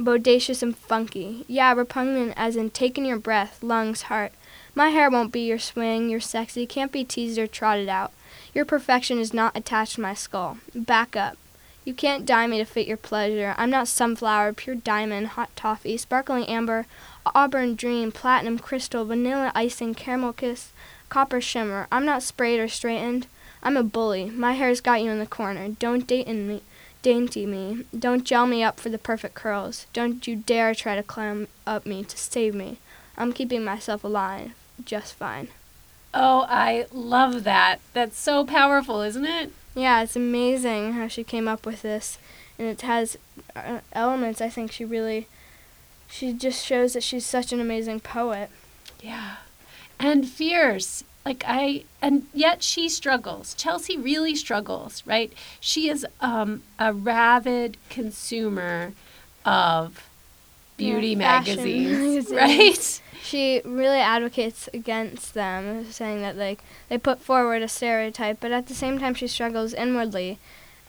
bodacious 0.00 0.62
and 0.62 0.74
funky. 0.74 1.44
Yeah, 1.46 1.74
repugnant 1.74 2.32
as 2.36 2.56
in 2.56 2.70
taking 2.70 3.04
your 3.04 3.18
breath, 3.18 3.62
lungs, 3.62 4.02
heart. 4.02 4.32
My 4.74 4.88
hair 4.88 5.10
won't 5.10 5.32
be 5.32 5.40
your 5.40 5.58
swing, 5.58 6.08
your 6.08 6.20
sexy, 6.20 6.66
can't 6.66 6.90
be 6.92 7.04
teased 7.04 7.38
or 7.38 7.46
trotted 7.46 7.90
out. 7.90 8.12
Your 8.54 8.64
perfection 8.64 9.18
is 9.18 9.34
not 9.34 9.56
attached 9.56 9.96
to 9.96 10.00
my 10.00 10.14
skull. 10.14 10.58
Back 10.74 11.16
up. 11.16 11.36
You 11.84 11.94
can't 11.94 12.26
dye 12.26 12.46
me 12.46 12.58
to 12.58 12.64
fit 12.64 12.86
your 12.86 12.96
pleasure. 12.96 13.54
I'm 13.56 13.70
not 13.70 13.88
sunflower, 13.88 14.52
pure 14.54 14.76
diamond, 14.76 15.28
hot 15.28 15.54
toffee, 15.56 15.96
sparkling 15.96 16.44
amber, 16.46 16.86
auburn 17.34 17.76
dream, 17.76 18.12
platinum 18.12 18.58
crystal, 18.58 19.04
vanilla 19.04 19.52
icing, 19.54 19.94
caramel 19.94 20.34
kiss, 20.34 20.72
copper 21.08 21.40
shimmer. 21.40 21.86
I'm 21.90 22.04
not 22.04 22.22
sprayed 22.22 22.60
or 22.60 22.68
straightened. 22.68 23.26
I'm 23.62 23.76
a 23.76 23.82
bully. 23.82 24.26
My 24.26 24.52
hair's 24.52 24.80
got 24.80 25.02
you 25.02 25.10
in 25.10 25.18
the 25.18 25.26
corner. 25.26 25.70
Don't 25.70 26.06
date 26.06 26.28
me. 26.28 26.62
Dainty 27.00 27.46
me. 27.46 27.84
Don't 27.98 28.24
gel 28.24 28.46
me 28.46 28.62
up 28.62 28.78
for 28.78 28.88
the 28.88 28.98
perfect 28.98 29.34
curls. 29.34 29.86
Don't 29.92 30.26
you 30.26 30.36
dare 30.36 30.74
try 30.74 30.94
to 30.94 31.02
climb 31.02 31.48
up 31.66 31.86
me 31.86 32.04
to 32.04 32.18
save 32.18 32.54
me. 32.54 32.78
I'm 33.16 33.32
keeping 33.32 33.64
myself 33.64 34.04
alive 34.04 34.52
just 34.84 35.14
fine. 35.14 35.48
Oh, 36.20 36.46
I 36.48 36.86
love 36.92 37.44
that. 37.44 37.80
That's 37.92 38.18
so 38.18 38.44
powerful, 38.44 39.02
isn't 39.02 39.24
it? 39.24 39.52
Yeah, 39.76 40.02
it's 40.02 40.16
amazing 40.16 40.94
how 40.94 41.06
she 41.06 41.22
came 41.22 41.46
up 41.46 41.64
with 41.64 41.82
this. 41.82 42.18
And 42.58 42.66
it 42.66 42.80
has 42.80 43.16
uh, 43.54 43.78
elements 43.92 44.40
I 44.40 44.48
think 44.48 44.72
she 44.72 44.84
really 44.84 45.28
she 46.08 46.32
just 46.32 46.66
shows 46.66 46.94
that 46.94 47.04
she's 47.04 47.24
such 47.24 47.52
an 47.52 47.60
amazing 47.60 48.00
poet. 48.00 48.50
Yeah. 49.00 49.36
And 50.00 50.26
fierce. 50.26 51.04
Like 51.24 51.44
I 51.46 51.84
and 52.02 52.26
yet 52.34 52.64
she 52.64 52.88
struggles. 52.88 53.54
Chelsea 53.54 53.96
really 53.96 54.34
struggles, 54.34 55.04
right? 55.06 55.32
She 55.60 55.88
is 55.88 56.04
um, 56.20 56.64
a 56.80 56.92
rabid 56.92 57.76
consumer 57.90 58.92
of 59.44 60.08
beauty 60.78 61.10
Yeah, 61.10 61.16
magazines, 61.18 62.30
magazines. 62.30 62.32
right? 62.32 63.20
She 63.22 63.60
really 63.64 63.98
advocates 63.98 64.70
against 64.72 65.34
them, 65.34 65.84
saying 65.90 66.22
that 66.22 66.36
like 66.36 66.60
they 66.88 66.96
put 66.96 67.20
forward 67.20 67.60
a 67.60 67.68
stereotype, 67.68 68.38
but 68.40 68.52
at 68.52 68.68
the 68.68 68.74
same 68.74 68.98
time 68.98 69.12
she 69.14 69.26
struggles 69.26 69.74
inwardly. 69.74 70.38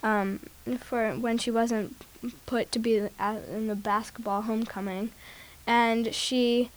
Um, 0.02 0.40
for 0.80 1.12
when 1.16 1.38
she 1.38 1.52
wasn't 1.52 1.96
put 2.46 2.72
to 2.72 2.80
be 2.80 2.98
in 2.98 3.68
the 3.68 3.76
basketball 3.76 4.44
homecoming, 4.44 5.10
and 5.68 6.14
she, 6.16 6.70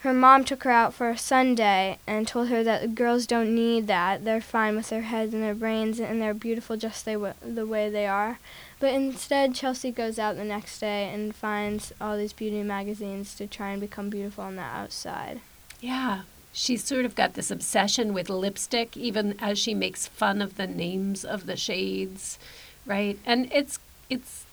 her 0.00 0.14
mom 0.14 0.42
took 0.44 0.62
her 0.64 0.70
out 0.70 0.94
for 0.94 1.10
a 1.10 1.18
Sunday 1.18 1.98
and 2.06 2.26
told 2.26 2.48
her 2.48 2.62
that 2.64 2.94
girls 2.94 3.26
don't 3.26 3.54
need 3.54 3.88
that. 3.88 4.24
They're 4.24 4.40
fine 4.40 4.74
with 4.76 4.88
their 4.88 5.02
heads 5.02 5.34
and 5.34 5.42
their 5.42 5.54
brains, 5.54 6.00
and 6.00 6.22
they're 6.22 6.32
beautiful 6.32 6.78
just 6.78 7.04
they 7.04 7.12
w- 7.14 7.34
the 7.44 7.66
way 7.66 7.90
they 7.90 8.06
are. 8.06 8.38
But 8.78 8.92
instead, 8.92 9.54
Chelsea 9.54 9.90
goes 9.90 10.18
out 10.18 10.36
the 10.36 10.44
next 10.44 10.80
day 10.80 11.10
and 11.12 11.34
finds 11.34 11.92
all 12.00 12.16
these 12.16 12.32
beauty 12.32 12.62
magazines 12.62 13.34
to 13.36 13.46
try 13.46 13.70
and 13.70 13.80
become 13.80 14.10
beautiful 14.10 14.44
on 14.44 14.56
the 14.56 14.62
outside. 14.62 15.40
Yeah. 15.80 16.22
She's 16.52 16.84
sort 16.84 17.04
of 17.04 17.14
got 17.14 17.34
this 17.34 17.50
obsession 17.50 18.14
with 18.14 18.30
lipstick, 18.30 18.96
even 18.96 19.36
as 19.40 19.58
she 19.58 19.74
makes 19.74 20.06
fun 20.06 20.40
of 20.40 20.56
the 20.56 20.66
names 20.66 21.24
of 21.24 21.46
the 21.46 21.56
shades, 21.56 22.38
right? 22.86 23.18
And 23.26 23.52
it's 23.52 23.78
it's 24.08 24.44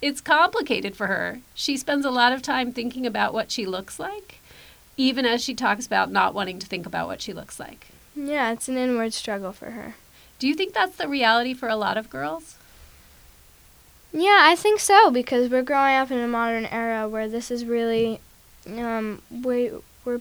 it's 0.00 0.20
complicated 0.20 0.96
for 0.96 1.06
her. 1.06 1.40
She 1.54 1.76
spends 1.76 2.04
a 2.04 2.10
lot 2.10 2.32
of 2.32 2.42
time 2.42 2.72
thinking 2.72 3.06
about 3.06 3.32
what 3.32 3.52
she 3.52 3.64
looks 3.64 4.00
like, 4.00 4.40
even 4.96 5.24
as 5.24 5.42
she 5.42 5.54
talks 5.54 5.86
about 5.86 6.10
not 6.10 6.34
wanting 6.34 6.58
to 6.58 6.66
think 6.66 6.84
about 6.84 7.06
what 7.06 7.22
she 7.22 7.32
looks 7.32 7.60
like. 7.60 7.88
Yeah, 8.16 8.50
it's 8.50 8.68
an 8.68 8.76
inward 8.76 9.12
struggle 9.12 9.52
for 9.52 9.70
her. 9.70 9.94
Do 10.40 10.48
you 10.48 10.54
think 10.54 10.74
that's 10.74 10.96
the 10.96 11.06
reality 11.06 11.54
for 11.54 11.68
a 11.68 11.76
lot 11.76 11.96
of 11.96 12.10
girls? 12.10 12.56
Yeah, 14.12 14.40
I 14.42 14.56
think 14.56 14.78
so 14.80 15.10
because 15.10 15.50
we're 15.50 15.62
growing 15.62 15.96
up 15.96 16.10
in 16.10 16.18
a 16.18 16.28
modern 16.28 16.66
era 16.66 17.08
where 17.08 17.28
this 17.28 17.50
is 17.50 17.64
really, 17.64 18.20
um, 18.66 19.22
we 19.30 19.70
we're 20.04 20.20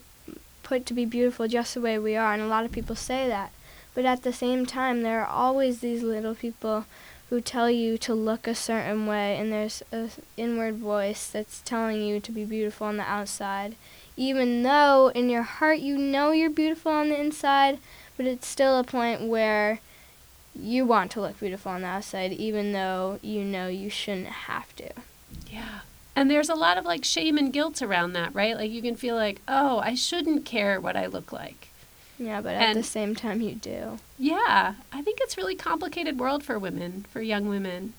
put 0.63 0.85
to 0.85 0.93
be 0.93 1.05
beautiful 1.05 1.47
just 1.47 1.73
the 1.73 1.81
way 1.81 1.99
we 1.99 2.15
are, 2.15 2.33
and 2.33 2.41
a 2.41 2.47
lot 2.47 2.63
of 2.63 2.71
people 2.71 2.95
say 2.95 3.27
that. 3.27 3.51
But 3.93 4.05
at 4.05 4.23
the 4.23 4.31
same 4.31 4.65
time, 4.65 5.01
there 5.01 5.21
are 5.21 5.27
always 5.27 5.79
these 5.79 6.03
little 6.03 6.35
people 6.35 6.85
who 7.29 7.41
tell 7.41 7.69
you 7.69 7.97
to 7.97 8.13
look 8.13 8.47
a 8.47 8.55
certain 8.55 9.07
way, 9.07 9.35
and 9.37 9.51
there's 9.51 9.83
a 9.91 10.09
inward 10.37 10.75
voice 10.75 11.27
that's 11.27 11.61
telling 11.61 12.01
you 12.01 12.21
to 12.21 12.31
be 12.31 12.45
beautiful 12.45 12.87
on 12.87 12.95
the 12.97 13.03
outside, 13.03 13.75
even 14.15 14.63
though 14.63 15.11
in 15.13 15.29
your 15.29 15.43
heart 15.43 15.79
you 15.79 15.97
know 15.97 16.31
you're 16.31 16.49
beautiful 16.49 16.93
on 16.93 17.09
the 17.09 17.19
inside. 17.19 17.79
But 18.15 18.25
it's 18.25 18.47
still 18.47 18.79
a 18.79 18.83
point 18.85 19.27
where 19.27 19.79
you 20.55 20.85
want 20.85 21.11
to 21.11 21.21
look 21.21 21.39
beautiful 21.39 21.71
on 21.71 21.81
the 21.81 21.87
outside, 21.87 22.33
even 22.33 22.73
though 22.73 23.19
you 23.21 23.43
know 23.43 23.67
you 23.67 23.89
shouldn't 23.89 24.27
have 24.27 24.75
to. 24.75 24.89
Yeah. 25.49 25.79
And 26.15 26.29
there's 26.29 26.49
a 26.49 26.55
lot 26.55 26.77
of 26.77 26.85
like 26.85 27.05
shame 27.05 27.37
and 27.37 27.53
guilt 27.53 27.81
around 27.81 28.13
that, 28.13 28.35
right? 28.35 28.55
Like 28.55 28.71
you 28.71 28.81
can 28.81 28.95
feel 28.95 29.15
like, 29.15 29.41
oh, 29.47 29.79
I 29.79 29.95
shouldn't 29.95 30.45
care 30.45 30.79
what 30.79 30.97
I 30.97 31.05
look 31.05 31.31
like. 31.31 31.69
Yeah, 32.19 32.41
but 32.41 32.53
at 32.53 32.75
the 32.75 32.83
same 32.83 33.15
time, 33.15 33.41
you 33.41 33.55
do. 33.55 33.97
Yeah, 34.19 34.75
I 34.93 35.01
think 35.01 35.19
it's 35.21 35.37
really 35.37 35.55
complicated 35.55 36.19
world 36.19 36.43
for 36.43 36.59
women, 36.59 37.05
for 37.09 37.19
young 37.19 37.47
women, 37.49 37.93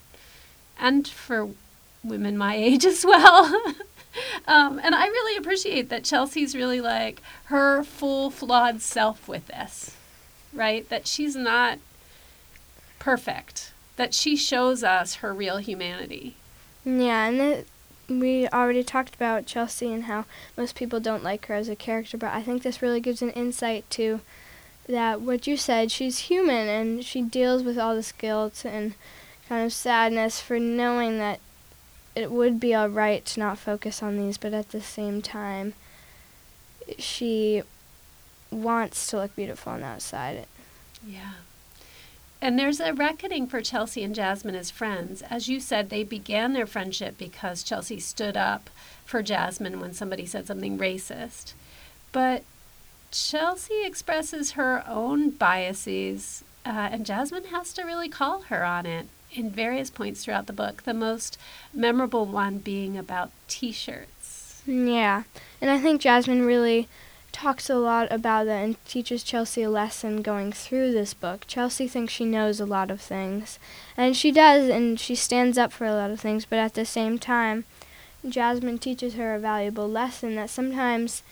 and 0.78 1.08
for 1.08 1.48
women 2.04 2.38
my 2.38 2.54
age 2.56 2.84
as 2.84 3.04
well. 3.04 3.46
um, 4.46 4.78
and 4.78 4.94
I 4.94 5.06
really 5.06 5.36
appreciate 5.36 5.88
that 5.88 6.04
Chelsea's 6.04 6.54
really 6.54 6.80
like 6.80 7.20
her 7.46 7.82
full 7.82 8.30
flawed 8.30 8.80
self 8.80 9.26
with 9.26 9.48
this, 9.48 9.96
right? 10.52 10.88
That 10.88 11.08
she's 11.08 11.34
not 11.34 11.78
perfect. 13.02 13.72
That 13.96 14.14
she 14.14 14.36
shows 14.36 14.84
us 14.84 15.16
her 15.16 15.34
real 15.34 15.56
humanity. 15.56 16.36
Yeah, 16.84 17.26
and 17.26 17.40
it, 17.40 17.66
we 18.08 18.46
already 18.48 18.84
talked 18.84 19.14
about 19.14 19.44
Chelsea 19.44 19.92
and 19.92 20.04
how 20.04 20.24
most 20.56 20.76
people 20.76 21.00
don't 21.00 21.24
like 21.24 21.46
her 21.46 21.54
as 21.54 21.68
a 21.68 21.76
character, 21.76 22.16
but 22.16 22.32
I 22.32 22.42
think 22.42 22.62
this 22.62 22.80
really 22.80 23.00
gives 23.00 23.20
an 23.20 23.30
insight 23.30 23.88
to 23.90 24.20
that 24.88 25.20
what 25.20 25.46
you 25.46 25.56
said. 25.56 25.90
She's 25.90 26.30
human 26.30 26.68
and 26.68 27.04
she 27.04 27.22
deals 27.22 27.64
with 27.64 27.76
all 27.76 27.96
this 27.96 28.12
guilt 28.12 28.64
and 28.64 28.94
kind 29.48 29.66
of 29.66 29.72
sadness 29.72 30.40
for 30.40 30.60
knowing 30.60 31.18
that 31.18 31.40
it 32.14 32.30
would 32.30 32.60
be 32.60 32.74
all 32.74 32.88
right 32.88 33.24
to 33.24 33.40
not 33.40 33.58
focus 33.58 34.02
on 34.02 34.16
these, 34.16 34.38
but 34.38 34.54
at 34.54 34.70
the 34.70 34.80
same 34.80 35.22
time, 35.22 35.74
she 36.98 37.62
wants 38.50 39.08
to 39.08 39.16
look 39.16 39.34
beautiful 39.34 39.72
on 39.72 39.80
the 39.80 39.86
outside. 39.86 40.46
Yeah. 41.04 41.32
And 42.42 42.58
there's 42.58 42.80
a 42.80 42.92
reckoning 42.92 43.46
for 43.46 43.60
Chelsea 43.60 44.02
and 44.02 44.16
Jasmine 44.16 44.56
as 44.56 44.68
friends. 44.68 45.22
As 45.22 45.48
you 45.48 45.60
said, 45.60 45.90
they 45.90 46.02
began 46.02 46.54
their 46.54 46.66
friendship 46.66 47.16
because 47.16 47.62
Chelsea 47.62 48.00
stood 48.00 48.36
up 48.36 48.68
for 49.04 49.22
Jasmine 49.22 49.78
when 49.78 49.92
somebody 49.92 50.26
said 50.26 50.48
something 50.48 50.76
racist. 50.76 51.52
But 52.10 52.42
Chelsea 53.12 53.86
expresses 53.86 54.52
her 54.52 54.82
own 54.88 55.30
biases, 55.30 56.42
uh, 56.66 56.88
and 56.90 57.06
Jasmine 57.06 57.44
has 57.44 57.72
to 57.74 57.84
really 57.84 58.08
call 58.08 58.42
her 58.42 58.64
on 58.64 58.86
it 58.86 59.06
in 59.32 59.48
various 59.48 59.88
points 59.88 60.24
throughout 60.24 60.48
the 60.48 60.52
book. 60.52 60.82
The 60.82 60.94
most 60.94 61.38
memorable 61.72 62.26
one 62.26 62.58
being 62.58 62.98
about 62.98 63.30
t 63.46 63.70
shirts. 63.70 64.62
Yeah, 64.66 65.22
and 65.60 65.70
I 65.70 65.78
think 65.78 66.00
Jasmine 66.00 66.44
really 66.44 66.88
talks 67.32 67.68
a 67.68 67.76
lot 67.76 68.10
about 68.10 68.46
that 68.46 68.62
and 68.62 68.84
teaches 68.84 69.22
Chelsea 69.22 69.62
a 69.62 69.70
lesson 69.70 70.22
going 70.22 70.52
through 70.52 70.92
this 70.92 71.14
book. 71.14 71.44
Chelsea 71.46 71.88
thinks 71.88 72.12
she 72.12 72.24
knows 72.24 72.60
a 72.60 72.66
lot 72.66 72.90
of 72.90 73.00
things, 73.00 73.58
and 73.96 74.16
she 74.16 74.30
does, 74.30 74.68
and 74.68 75.00
she 75.00 75.14
stands 75.14 75.58
up 75.58 75.72
for 75.72 75.86
a 75.86 75.94
lot 75.94 76.10
of 76.10 76.20
things, 76.20 76.44
but 76.44 76.58
at 76.58 76.74
the 76.74 76.84
same 76.84 77.18
time, 77.18 77.64
Jasmine 78.28 78.78
teaches 78.78 79.14
her 79.14 79.34
a 79.34 79.40
valuable 79.40 79.88
lesson 79.88 80.36
that 80.36 80.50
sometimes 80.50 81.22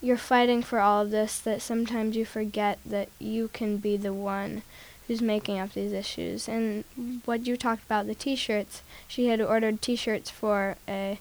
you're 0.00 0.16
fighting 0.16 0.62
for 0.62 0.78
all 0.78 1.02
of 1.02 1.10
this, 1.10 1.38
that 1.40 1.60
sometimes 1.60 2.16
you 2.16 2.24
forget 2.24 2.78
that 2.86 3.08
you 3.18 3.48
can 3.48 3.76
be 3.76 3.96
the 3.96 4.14
one 4.14 4.62
who's 5.06 5.20
making 5.20 5.58
up 5.58 5.72
these 5.72 5.92
issues. 5.92 6.48
And 6.48 6.84
what 7.24 7.46
you 7.46 7.56
talked 7.56 7.84
about, 7.84 8.06
the 8.06 8.14
t 8.14 8.36
shirts, 8.36 8.82
she 9.06 9.26
had 9.26 9.40
ordered 9.40 9.82
t 9.82 9.96
shirts 9.96 10.30
for 10.30 10.76
a 10.88 11.18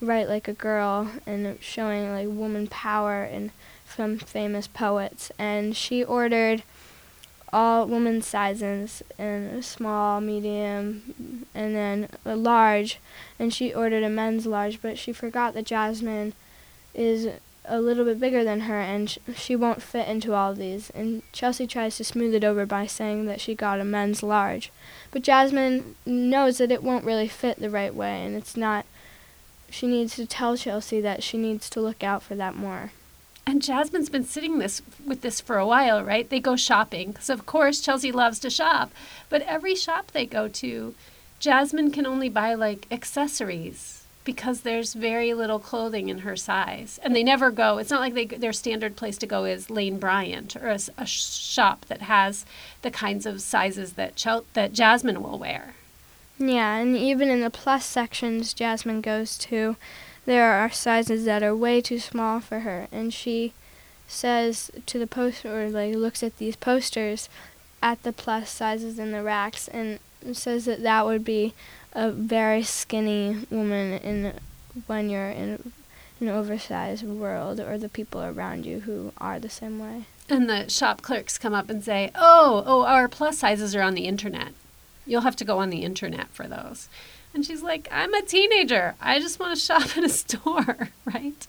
write 0.00 0.28
like 0.28 0.48
a 0.48 0.52
girl 0.52 1.10
and 1.26 1.58
showing 1.60 2.10
like 2.10 2.26
woman 2.28 2.66
power 2.66 3.22
and 3.22 3.50
from 3.92 4.18
famous 4.18 4.66
poets 4.66 5.30
and 5.38 5.76
she 5.76 6.02
ordered 6.02 6.62
all 7.52 7.86
woman 7.86 8.22
sizes 8.22 9.02
and 9.18 9.62
small 9.64 10.20
medium 10.20 11.46
and 11.54 11.76
then 11.76 12.08
a 12.24 12.34
large 12.34 12.98
and 13.38 13.52
she 13.52 13.74
ordered 13.74 14.02
a 14.02 14.08
men's 14.08 14.46
large 14.46 14.80
but 14.80 14.98
she 14.98 15.12
forgot 15.12 15.52
that 15.52 15.66
jasmine 15.66 16.32
is 16.94 17.28
a 17.64 17.80
little 17.80 18.04
bit 18.04 18.18
bigger 18.18 18.42
than 18.42 18.62
her 18.62 18.80
and 18.80 19.10
sh- 19.10 19.18
she 19.36 19.54
won't 19.54 19.82
fit 19.82 20.08
into 20.08 20.34
all 20.34 20.54
these. 20.54 20.90
And 20.90 21.22
Chelsea 21.32 21.66
tries 21.66 21.96
to 21.96 22.04
smooth 22.04 22.34
it 22.34 22.44
over 22.44 22.66
by 22.66 22.86
saying 22.86 23.26
that 23.26 23.40
she 23.40 23.54
got 23.54 23.80
a 23.80 23.84
men's 23.84 24.22
large. 24.22 24.72
But 25.10 25.22
Jasmine 25.22 25.94
knows 26.04 26.58
that 26.58 26.72
it 26.72 26.82
won't 26.82 27.04
really 27.04 27.28
fit 27.28 27.58
the 27.58 27.70
right 27.70 27.94
way 27.94 28.24
and 28.24 28.36
it's 28.36 28.56
not. 28.56 28.84
She 29.70 29.86
needs 29.86 30.16
to 30.16 30.26
tell 30.26 30.56
Chelsea 30.56 31.00
that 31.00 31.22
she 31.22 31.38
needs 31.38 31.70
to 31.70 31.80
look 31.80 32.02
out 32.02 32.22
for 32.22 32.34
that 32.34 32.56
more. 32.56 32.92
And 33.46 33.60
Jasmine's 33.60 34.08
been 34.08 34.24
sitting 34.24 34.58
this 34.58 34.82
with 35.04 35.22
this 35.22 35.40
for 35.40 35.58
a 35.58 35.66
while, 35.66 36.04
right? 36.04 36.28
They 36.28 36.40
go 36.40 36.56
shopping 36.56 37.12
because, 37.12 37.28
of 37.28 37.44
course, 37.44 37.80
Chelsea 37.80 38.12
loves 38.12 38.38
to 38.40 38.50
shop. 38.50 38.92
But 39.28 39.42
every 39.42 39.74
shop 39.74 40.12
they 40.12 40.26
go 40.26 40.48
to, 40.48 40.94
Jasmine 41.40 41.90
can 41.90 42.06
only 42.06 42.28
buy 42.28 42.54
like 42.54 42.86
accessories 42.90 44.04
because 44.24 44.60
there's 44.60 44.94
very 44.94 45.34
little 45.34 45.58
clothing 45.58 46.08
in 46.08 46.18
her 46.18 46.36
size, 46.36 47.00
and 47.02 47.14
they 47.14 47.24
never 47.24 47.50
go. 47.50 47.78
It's 47.78 47.90
not 47.90 48.00
like 48.00 48.14
they 48.14 48.26
their 48.26 48.52
standard 48.52 48.96
place 48.96 49.18
to 49.18 49.26
go 49.26 49.44
is 49.44 49.70
Lane 49.70 49.98
Bryant 49.98 50.54
or 50.56 50.68
a, 50.68 50.78
a 50.96 51.06
shop 51.06 51.86
that 51.86 52.02
has 52.02 52.46
the 52.82 52.90
kinds 52.90 53.26
of 53.26 53.42
sizes 53.42 53.94
that 53.94 54.16
Chel- 54.16 54.44
that 54.54 54.72
Jasmine 54.72 55.22
will 55.22 55.38
wear. 55.38 55.74
Yeah, 56.38 56.76
and 56.76 56.96
even 56.96 57.28
in 57.28 57.40
the 57.40 57.50
plus 57.50 57.84
sections 57.84 58.54
Jasmine 58.54 59.00
goes 59.00 59.36
to, 59.38 59.76
there 60.24 60.52
are 60.52 60.70
sizes 60.70 61.24
that 61.24 61.42
are 61.42 61.54
way 61.54 61.80
too 61.80 61.98
small 61.98 62.40
for 62.40 62.60
her, 62.60 62.86
and 62.92 63.12
she 63.12 63.52
says 64.06 64.70
to 64.86 64.98
the 64.98 65.06
poster, 65.06 65.64
or 65.64 65.68
like 65.70 65.94
looks 65.94 66.22
at 66.22 66.38
these 66.38 66.56
posters 66.56 67.28
at 67.82 68.02
the 68.02 68.12
plus 68.12 68.50
sizes 68.50 68.98
in 68.98 69.10
the 69.10 69.22
racks, 69.22 69.68
and 69.68 69.98
says 70.32 70.66
that 70.66 70.82
that 70.82 71.06
would 71.06 71.24
be 71.24 71.54
a 71.94 72.10
very 72.10 72.62
skinny 72.62 73.46
woman 73.50 73.98
in 74.00 74.34
when 74.86 75.10
you're 75.10 75.30
in 75.30 75.72
an 76.20 76.28
oversized 76.28 77.02
world, 77.04 77.58
or 77.58 77.76
the 77.76 77.88
people 77.88 78.22
around 78.22 78.64
you 78.64 78.80
who 78.80 79.12
are 79.18 79.40
the 79.40 79.50
same 79.50 79.78
way. 79.78 80.04
And 80.28 80.48
the 80.48 80.68
shop 80.68 81.02
clerks 81.02 81.36
come 81.36 81.52
up 81.52 81.68
and 81.68 81.82
say, 81.82 82.10
"Oh, 82.14 82.62
oh, 82.64 82.84
our 82.84 83.08
plus 83.08 83.38
sizes 83.38 83.74
are 83.74 83.82
on 83.82 83.94
the 83.94 84.06
internet. 84.06 84.54
You'll 85.04 85.22
have 85.22 85.36
to 85.36 85.44
go 85.44 85.58
on 85.58 85.70
the 85.70 85.82
internet 85.82 86.28
for 86.28 86.46
those." 86.46 86.88
And 87.34 87.44
she's 87.44 87.62
like, 87.62 87.88
I'm 87.90 88.12
a 88.14 88.22
teenager. 88.22 88.94
I 89.00 89.18
just 89.18 89.40
want 89.40 89.54
to 89.56 89.60
shop 89.60 89.96
in 89.96 90.04
a 90.04 90.08
store, 90.08 90.90
right? 91.04 91.46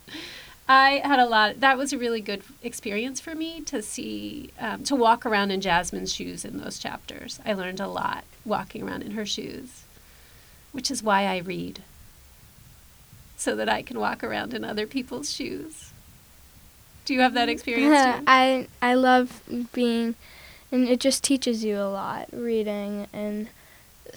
I 0.67 1.01
had 1.03 1.19
a 1.19 1.25
lot. 1.25 1.59
That 1.59 1.77
was 1.77 1.91
a 1.91 1.97
really 1.97 2.21
good 2.21 2.41
experience 2.61 3.19
for 3.19 3.35
me 3.35 3.61
to 3.61 3.81
see, 3.81 4.51
um, 4.59 4.83
to 4.85 4.95
walk 4.95 5.25
around 5.25 5.51
in 5.51 5.59
Jasmine's 5.59 6.13
shoes 6.13 6.45
in 6.45 6.57
those 6.57 6.79
chapters. 6.79 7.39
I 7.45 7.53
learned 7.53 7.81
a 7.81 7.87
lot 7.87 8.23
walking 8.45 8.81
around 8.81 9.03
in 9.03 9.11
her 9.11 9.25
shoes, 9.25 9.83
which 10.71 10.89
is 10.89 11.03
why 11.03 11.25
I 11.25 11.37
read, 11.39 11.83
so 13.35 13.57
that 13.57 13.67
I 13.67 13.81
can 13.81 13.99
walk 13.99 14.23
around 14.23 14.53
in 14.53 14.63
other 14.63 14.87
people's 14.87 15.33
shoes. 15.33 15.91
Do 17.05 17.13
you 17.13 17.19
have 17.19 17.33
that 17.33 17.49
experience 17.49 18.19
too? 18.19 18.23
I 18.27 18.67
I 18.81 18.93
love 18.93 19.41
being, 19.73 20.15
and 20.71 20.87
it 20.87 21.01
just 21.01 21.25
teaches 21.25 21.65
you 21.65 21.77
a 21.77 21.91
lot 21.91 22.29
reading 22.31 23.07
and 23.11 23.49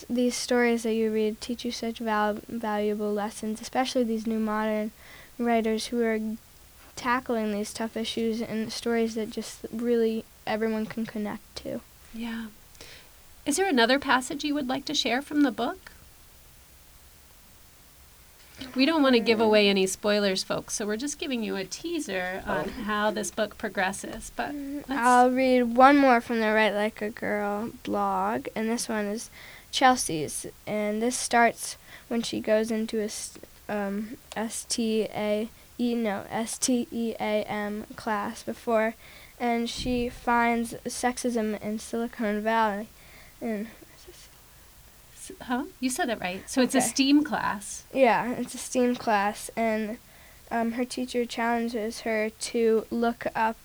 these 0.09 0.35
stories 0.35 0.83
that 0.83 0.95
you 0.95 1.11
read 1.13 1.41
teach 1.41 1.65
you 1.65 1.71
such 1.73 1.99
val- 1.99 2.41
valuable 2.49 3.13
lessons, 3.13 3.61
especially 3.61 4.05
these 4.05 4.27
new 4.27 4.39
modern 4.39 4.91
writers 5.39 5.87
who 5.87 6.03
are 6.03 6.19
tackling 6.97 7.53
these 7.53 7.73
tough 7.73 7.97
issues 7.97 8.41
and 8.41 8.73
stories 8.73 9.15
that 9.15 9.31
just 9.31 9.67
really 9.73 10.25
everyone 10.47 10.87
can 10.87 11.05
connect 11.07 11.43
to. 11.57 11.81
Yeah. 12.15 12.47
Is 13.45 13.57
there 13.57 13.69
another 13.69 13.99
passage 13.99 14.45
you 14.45 14.55
would 14.55 14.69
like 14.69 14.85
to 14.87 14.95
share 14.95 15.23
from 15.23 15.43
the 15.43 15.53
book? 15.53 15.93
We 18.75 18.87
don't 18.87 19.03
want 19.03 19.15
to 19.15 19.21
give 19.21 19.39
away 19.41 19.69
any 19.69 19.87
spoilers, 19.87 20.43
folks, 20.43 20.75
so 20.75 20.87
we're 20.87 20.97
just 20.97 21.19
giving 21.19 21.43
you 21.43 21.57
a 21.57 21.65
teaser 21.65 22.43
on 22.47 22.69
how 22.71 23.11
this 23.11 23.31
book 23.31 23.59
progresses. 23.59 24.33
But 24.35 24.53
mm, 24.53 24.83
let's- 24.89 25.01
I'll 25.01 25.31
read 25.31 25.77
one 25.77 25.99
more 25.99 26.23
from 26.23 26.41
the 26.41 26.53
Write 26.53 26.73
Like 26.75 27.03
a 27.03 27.11
Girl 27.11 27.71
blog, 27.85 28.49
and 28.57 28.69
this 28.69 28.89
one 28.89 29.05
is 29.07 29.29
Chelsea's, 29.77 30.47
and 30.67 31.03
this 31.03 31.17
starts 31.17 31.77
when 32.09 32.23
she 32.23 32.41
goes 32.41 32.71
into 32.71 32.99
a 33.01 33.05
s- 33.05 33.39
um, 33.69 34.17
S 34.35 34.65
T 34.69 35.03
A 35.15 35.49
E 35.79 35.95
no 35.95 36.25
S 36.31 36.57
T 36.57 36.89
E 36.91 37.15
A 37.21 37.43
M 37.45 37.85
class 37.95 38.43
before, 38.43 38.95
and 39.39 39.69
she 39.69 40.09
finds 40.09 40.73
sexism 40.87 41.61
in 41.63 41.79
Silicon 41.79 42.41
Valley, 42.43 42.89
and 43.41 43.67
huh? 45.43 45.65
You 45.81 45.91
said 45.91 46.09
it 46.09 46.21
right. 46.21 46.49
So 46.49 46.63
it's 46.63 46.75
a 46.75 46.81
STEAM 46.81 47.25
class. 47.25 47.85
yeah, 47.93 48.31
it's 48.33 48.55
a 48.55 48.59
STEAM 48.59 48.97
class, 48.97 49.51
and 49.57 49.99
um, 50.51 50.73
her 50.73 50.85
teacher 50.85 51.25
challenges 51.27 52.01
her 52.01 52.31
to 52.31 52.87
look 52.91 53.27
up 53.35 53.57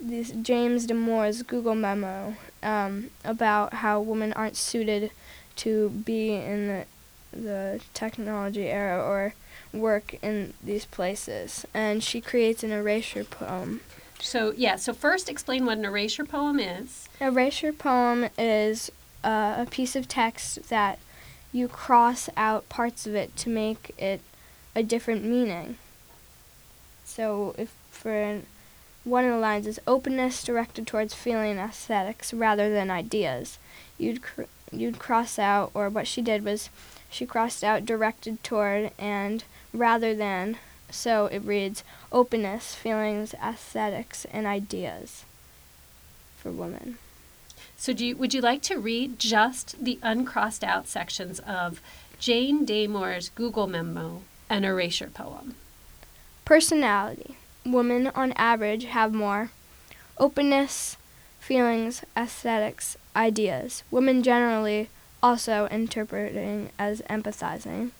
this 0.00 0.30
James 0.30 0.86
Damore's 0.86 1.42
Google 1.42 1.74
memo 1.74 2.34
um, 2.62 3.10
about 3.24 3.74
how 3.74 4.00
women 4.00 4.32
aren't 4.32 4.56
suited 4.56 5.10
to 5.56 5.90
be 5.90 6.34
in 6.34 6.68
the, 6.68 6.84
the 7.32 7.80
technology 7.92 8.68
era 8.68 9.02
or 9.02 9.34
work 9.72 10.14
in 10.22 10.54
these 10.62 10.84
places. 10.84 11.66
And 11.74 12.02
she 12.02 12.20
creates 12.20 12.62
an 12.62 12.70
erasure 12.70 13.24
poem. 13.24 13.80
So 14.20 14.54
yeah. 14.56 14.76
So 14.76 14.92
first, 14.92 15.28
explain 15.28 15.66
what 15.66 15.78
an 15.78 15.84
erasure 15.84 16.24
poem 16.24 16.58
is. 16.58 17.08
Erasure 17.20 17.72
poem 17.72 18.28
is 18.38 18.90
uh, 19.22 19.56
a 19.58 19.66
piece 19.70 19.96
of 19.96 20.08
text 20.08 20.68
that 20.68 20.98
you 21.52 21.68
cross 21.68 22.28
out 22.36 22.68
parts 22.68 23.06
of 23.06 23.14
it 23.14 23.36
to 23.36 23.48
make 23.48 23.94
it 23.98 24.20
a 24.74 24.82
different 24.82 25.24
meaning. 25.24 25.76
So 27.04 27.54
if 27.56 27.72
for 27.90 28.12
an, 28.12 28.46
one 29.04 29.24
of 29.24 29.32
the 29.32 29.38
lines 29.38 29.66
is 29.66 29.80
openness 29.86 30.42
directed 30.42 30.86
towards 30.86 31.14
feeling 31.14 31.58
aesthetics 31.58 32.34
rather 32.34 32.70
than 32.70 32.90
ideas, 32.90 33.58
you'd 33.98 34.22
cr- 34.22 34.42
you'd 34.74 34.98
cross 34.98 35.38
out 35.38 35.70
or 35.74 35.88
what 35.88 36.06
she 36.06 36.22
did 36.22 36.44
was 36.44 36.70
she 37.10 37.26
crossed 37.26 37.62
out 37.62 37.86
directed 37.86 38.42
toward 38.42 38.90
and 38.98 39.44
rather 39.72 40.14
than 40.14 40.56
so 40.90 41.26
it 41.26 41.40
reads 41.44 41.82
openness, 42.12 42.74
feelings, 42.74 43.34
aesthetics, 43.34 44.24
and 44.26 44.46
ideas 44.46 45.24
for 46.36 46.50
women. 46.50 46.98
So 47.76 47.92
do 47.92 48.06
you, 48.06 48.16
would 48.16 48.32
you 48.32 48.40
like 48.40 48.62
to 48.62 48.78
read 48.78 49.18
just 49.18 49.84
the 49.84 49.98
uncrossed 50.02 50.62
out 50.62 50.86
sections 50.86 51.40
of 51.40 51.80
Jane 52.18 52.64
Damore's 52.64 53.30
Google 53.30 53.66
memo, 53.66 54.22
an 54.48 54.64
erasure 54.64 55.08
poem? 55.08 55.56
Personality. 56.44 57.36
Women 57.66 58.08
on 58.14 58.32
average 58.32 58.84
have 58.84 59.12
more 59.12 59.50
openness, 60.18 60.96
feelings, 61.40 62.02
aesthetics, 62.16 62.96
ideas. 63.16 63.82
Women 63.90 64.22
generally 64.22 64.88
also 65.22 65.66
interpreting 65.68 66.70
as 66.78 67.00
empathizing. 67.02 67.90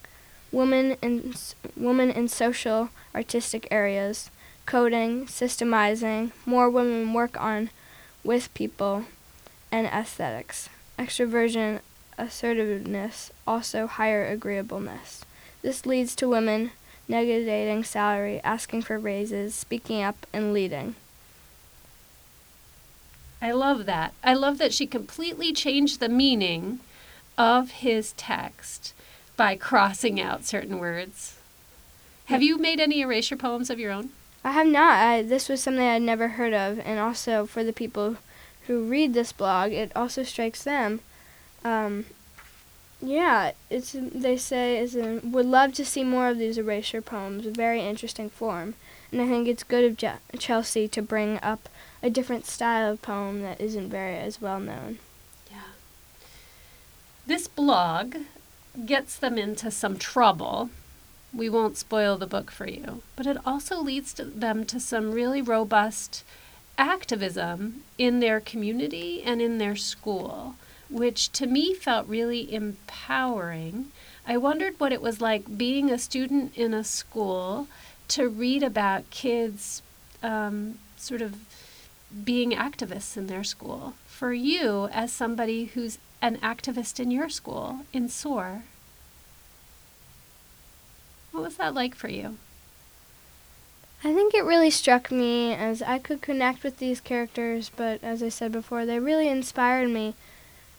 Women 0.52 0.96
in 1.02 1.34
women 1.76 2.10
in 2.10 2.28
social 2.28 2.90
artistic 3.14 3.66
areas, 3.70 4.30
coding, 4.66 5.26
systemizing. 5.26 6.32
More 6.46 6.70
women 6.70 7.12
work 7.12 7.40
on 7.40 7.70
with 8.22 8.52
people 8.54 9.04
and 9.72 9.86
aesthetics. 9.86 10.68
Extroversion, 10.98 11.80
assertiveness, 12.16 13.32
also 13.46 13.86
higher 13.86 14.24
agreeableness. 14.26 15.24
This 15.62 15.86
leads 15.86 16.14
to 16.16 16.28
women 16.28 16.70
negotiating 17.08 17.84
salary, 17.84 18.40
asking 18.44 18.82
for 18.82 18.98
raises, 18.98 19.54
speaking 19.54 20.02
up, 20.02 20.26
and 20.32 20.52
leading. 20.52 20.94
I 23.44 23.52
love 23.52 23.84
that. 23.84 24.14
I 24.24 24.32
love 24.32 24.56
that 24.56 24.72
she 24.72 24.86
completely 24.86 25.52
changed 25.52 26.00
the 26.00 26.08
meaning 26.08 26.80
of 27.36 27.72
his 27.72 28.12
text 28.12 28.94
by 29.36 29.54
crossing 29.54 30.18
out 30.18 30.46
certain 30.46 30.78
words. 30.78 31.36
Have 32.24 32.42
you 32.42 32.56
made 32.56 32.80
any 32.80 33.02
erasure 33.02 33.36
poems 33.36 33.68
of 33.68 33.78
your 33.78 33.92
own? 33.92 34.08
I 34.42 34.52
have 34.52 34.66
not. 34.66 34.96
I, 34.98 35.20
this 35.20 35.50
was 35.50 35.62
something 35.62 35.84
I'd 35.86 36.00
never 36.00 36.28
heard 36.28 36.54
of, 36.54 36.80
and 36.86 36.98
also 36.98 37.44
for 37.44 37.62
the 37.62 37.74
people 37.74 38.16
who 38.66 38.88
read 38.88 39.12
this 39.12 39.30
blog, 39.30 39.72
it 39.72 39.92
also 39.94 40.22
strikes 40.22 40.64
them. 40.64 41.00
Um, 41.66 42.06
yeah, 43.02 43.52
it's 43.68 43.94
they 43.94 44.38
say 44.38 44.78
is 44.78 44.96
a, 44.96 45.20
would 45.22 45.44
love 45.44 45.74
to 45.74 45.84
see 45.84 46.02
more 46.02 46.28
of 46.30 46.38
these 46.38 46.56
erasure 46.56 47.02
poems. 47.02 47.44
Very 47.44 47.82
interesting 47.82 48.30
form, 48.30 48.72
and 49.12 49.20
I 49.20 49.28
think 49.28 49.48
it's 49.48 49.64
good 49.64 49.84
of 49.84 49.98
Je- 49.98 50.38
Chelsea 50.38 50.88
to 50.88 51.02
bring 51.02 51.38
up 51.42 51.68
a 52.04 52.10
different 52.10 52.44
style 52.44 52.92
of 52.92 53.00
poem 53.00 53.40
that 53.40 53.58
isn't 53.58 53.88
very 53.88 54.18
as 54.18 54.38
well 54.38 54.60
known. 54.60 54.98
Yeah. 55.50 55.72
This 57.26 57.48
blog 57.48 58.16
gets 58.84 59.16
them 59.16 59.38
into 59.38 59.70
some 59.70 59.96
trouble. 59.96 60.68
We 61.32 61.48
won't 61.48 61.78
spoil 61.78 62.18
the 62.18 62.26
book 62.26 62.50
for 62.50 62.68
you, 62.68 63.00
but 63.16 63.26
it 63.26 63.38
also 63.46 63.80
leads 63.80 64.12
to 64.14 64.24
them 64.26 64.66
to 64.66 64.78
some 64.78 65.12
really 65.12 65.40
robust 65.40 66.24
activism 66.76 67.84
in 67.96 68.20
their 68.20 68.38
community 68.38 69.22
and 69.22 69.40
in 69.40 69.56
their 69.56 69.74
school, 69.74 70.56
which 70.90 71.32
to 71.32 71.46
me 71.46 71.72
felt 71.72 72.06
really 72.06 72.52
empowering. 72.52 73.92
I 74.28 74.36
wondered 74.36 74.78
what 74.78 74.92
it 74.92 75.00
was 75.00 75.22
like 75.22 75.56
being 75.56 75.90
a 75.90 75.96
student 75.96 76.54
in 76.54 76.74
a 76.74 76.84
school 76.84 77.66
to 78.08 78.28
read 78.28 78.62
about 78.62 79.08
kids 79.08 79.80
um, 80.22 80.78
sort 80.98 81.22
of 81.22 81.36
being 82.22 82.52
activists 82.52 83.16
in 83.16 83.26
their 83.26 83.44
school. 83.44 83.94
For 84.06 84.32
you, 84.32 84.88
as 84.92 85.12
somebody 85.12 85.66
who's 85.66 85.98
an 86.22 86.36
activist 86.36 87.00
in 87.00 87.10
your 87.10 87.28
school, 87.28 87.80
in 87.92 88.08
SOAR, 88.08 88.62
what 91.32 91.42
was 91.42 91.56
that 91.56 91.74
like 91.74 91.94
for 91.94 92.08
you? 92.08 92.36
I 94.04 94.12
think 94.12 94.34
it 94.34 94.44
really 94.44 94.70
struck 94.70 95.10
me 95.10 95.54
as 95.54 95.80
I 95.80 95.98
could 95.98 96.20
connect 96.20 96.62
with 96.62 96.78
these 96.78 97.00
characters, 97.00 97.70
but 97.74 98.04
as 98.04 98.22
I 98.22 98.28
said 98.28 98.52
before, 98.52 98.84
they 98.84 98.98
really 98.98 99.28
inspired 99.28 99.88
me 99.88 100.14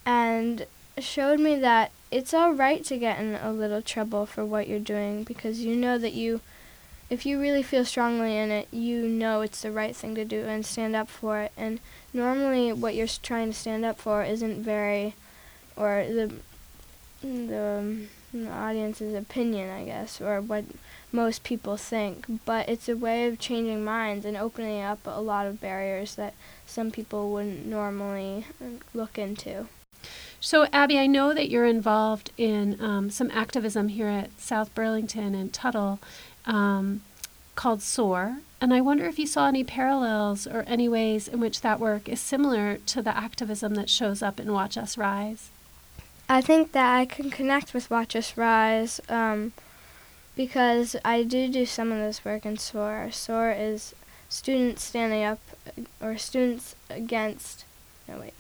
and 0.05 0.67
showed 0.99 1.39
me 1.39 1.55
that 1.55 1.91
it's 2.11 2.33
all 2.33 2.53
right 2.53 2.83
to 2.85 2.97
get 2.97 3.19
in 3.19 3.35
a 3.35 3.51
little 3.51 3.81
trouble 3.81 4.25
for 4.25 4.45
what 4.45 4.67
you're 4.67 4.79
doing 4.79 5.23
because 5.23 5.61
you 5.61 5.75
know 5.75 5.97
that 5.97 6.13
you 6.13 6.39
if 7.09 7.25
you 7.25 7.39
really 7.39 7.63
feel 7.63 7.85
strongly 7.85 8.37
in 8.37 8.51
it, 8.51 8.67
you 8.71 9.07
know 9.07 9.41
it's 9.41 9.61
the 9.61 9.71
right 9.71 9.95
thing 9.95 10.15
to 10.15 10.25
do 10.25 10.45
and 10.45 10.65
stand 10.65 10.95
up 10.95 11.09
for 11.09 11.41
it. 11.41 11.51
And 11.55 11.79
normally, 12.13 12.73
what 12.73 12.95
you're 12.95 13.07
trying 13.07 13.51
to 13.51 13.57
stand 13.57 13.85
up 13.85 13.99
for 13.99 14.23
isn't 14.23 14.63
very, 14.63 15.15
or 15.75 16.05
the 16.07 16.33
the, 17.21 17.79
um, 17.79 18.07
the 18.33 18.49
audience's 18.49 19.15
opinion, 19.15 19.69
I 19.69 19.85
guess, 19.85 20.21
or 20.21 20.41
what 20.41 20.65
most 21.11 21.43
people 21.43 21.77
think. 21.77 22.25
But 22.45 22.69
it's 22.69 22.89
a 22.89 22.95
way 22.95 23.27
of 23.27 23.39
changing 23.39 23.83
minds 23.83 24.25
and 24.25 24.37
opening 24.37 24.81
up 24.81 24.99
a 25.05 25.21
lot 25.21 25.47
of 25.47 25.61
barriers 25.61 26.15
that 26.15 26.33
some 26.65 26.91
people 26.91 27.31
wouldn't 27.31 27.65
normally 27.65 28.45
look 28.93 29.17
into. 29.17 29.67
So, 30.39 30.67
Abby, 30.71 30.99
I 30.99 31.07
know 31.07 31.33
that 31.33 31.49
you're 31.49 31.65
involved 31.65 32.31
in 32.37 32.79
um, 32.79 33.09
some 33.09 33.31
activism 33.31 33.87
here 33.87 34.07
at 34.07 34.39
South 34.39 34.75
Burlington 34.75 35.33
and 35.33 35.51
Tuttle 35.51 35.99
um, 36.45 37.01
called 37.55 37.81
SOAR. 37.81 38.38
And 38.62 38.73
I 38.73 38.81
wonder 38.81 39.05
if 39.05 39.19
you 39.19 39.27
saw 39.27 39.47
any 39.47 39.63
parallels 39.63 40.47
or 40.47 40.63
any 40.67 40.88
ways 40.89 41.27
in 41.27 41.39
which 41.39 41.62
that 41.62 41.79
work 41.79 42.08
is 42.08 42.19
similar 42.19 42.77
to 42.88 43.01
the 43.01 43.15
activism 43.15 43.75
that 43.75 43.89
shows 43.89 44.21
up 44.21 44.39
in 44.39 44.51
Watch 44.51 44.77
Us 44.77 44.97
Rise. 44.97 45.49
I 46.27 46.41
think 46.41 46.71
that 46.71 46.95
I 46.95 47.05
can 47.05 47.29
connect 47.29 47.73
with 47.73 47.91
Watch 47.91 48.15
Us 48.15 48.36
Rise 48.36 48.99
um, 49.10 49.53
because 50.36 50.95
I 51.05 51.23
do 51.23 51.47
do 51.47 51.65
some 51.65 51.91
of 51.91 51.99
this 51.99 52.25
work 52.25 52.45
in 52.45 52.58
SOAR. 52.58 53.12
SOAR 53.12 53.51
is 53.51 53.93
students 54.29 54.84
standing 54.84 55.23
up 55.23 55.39
or 56.01 56.17
students 56.17 56.75
against, 56.89 57.65
no 58.08 58.19
wait. 58.19 58.34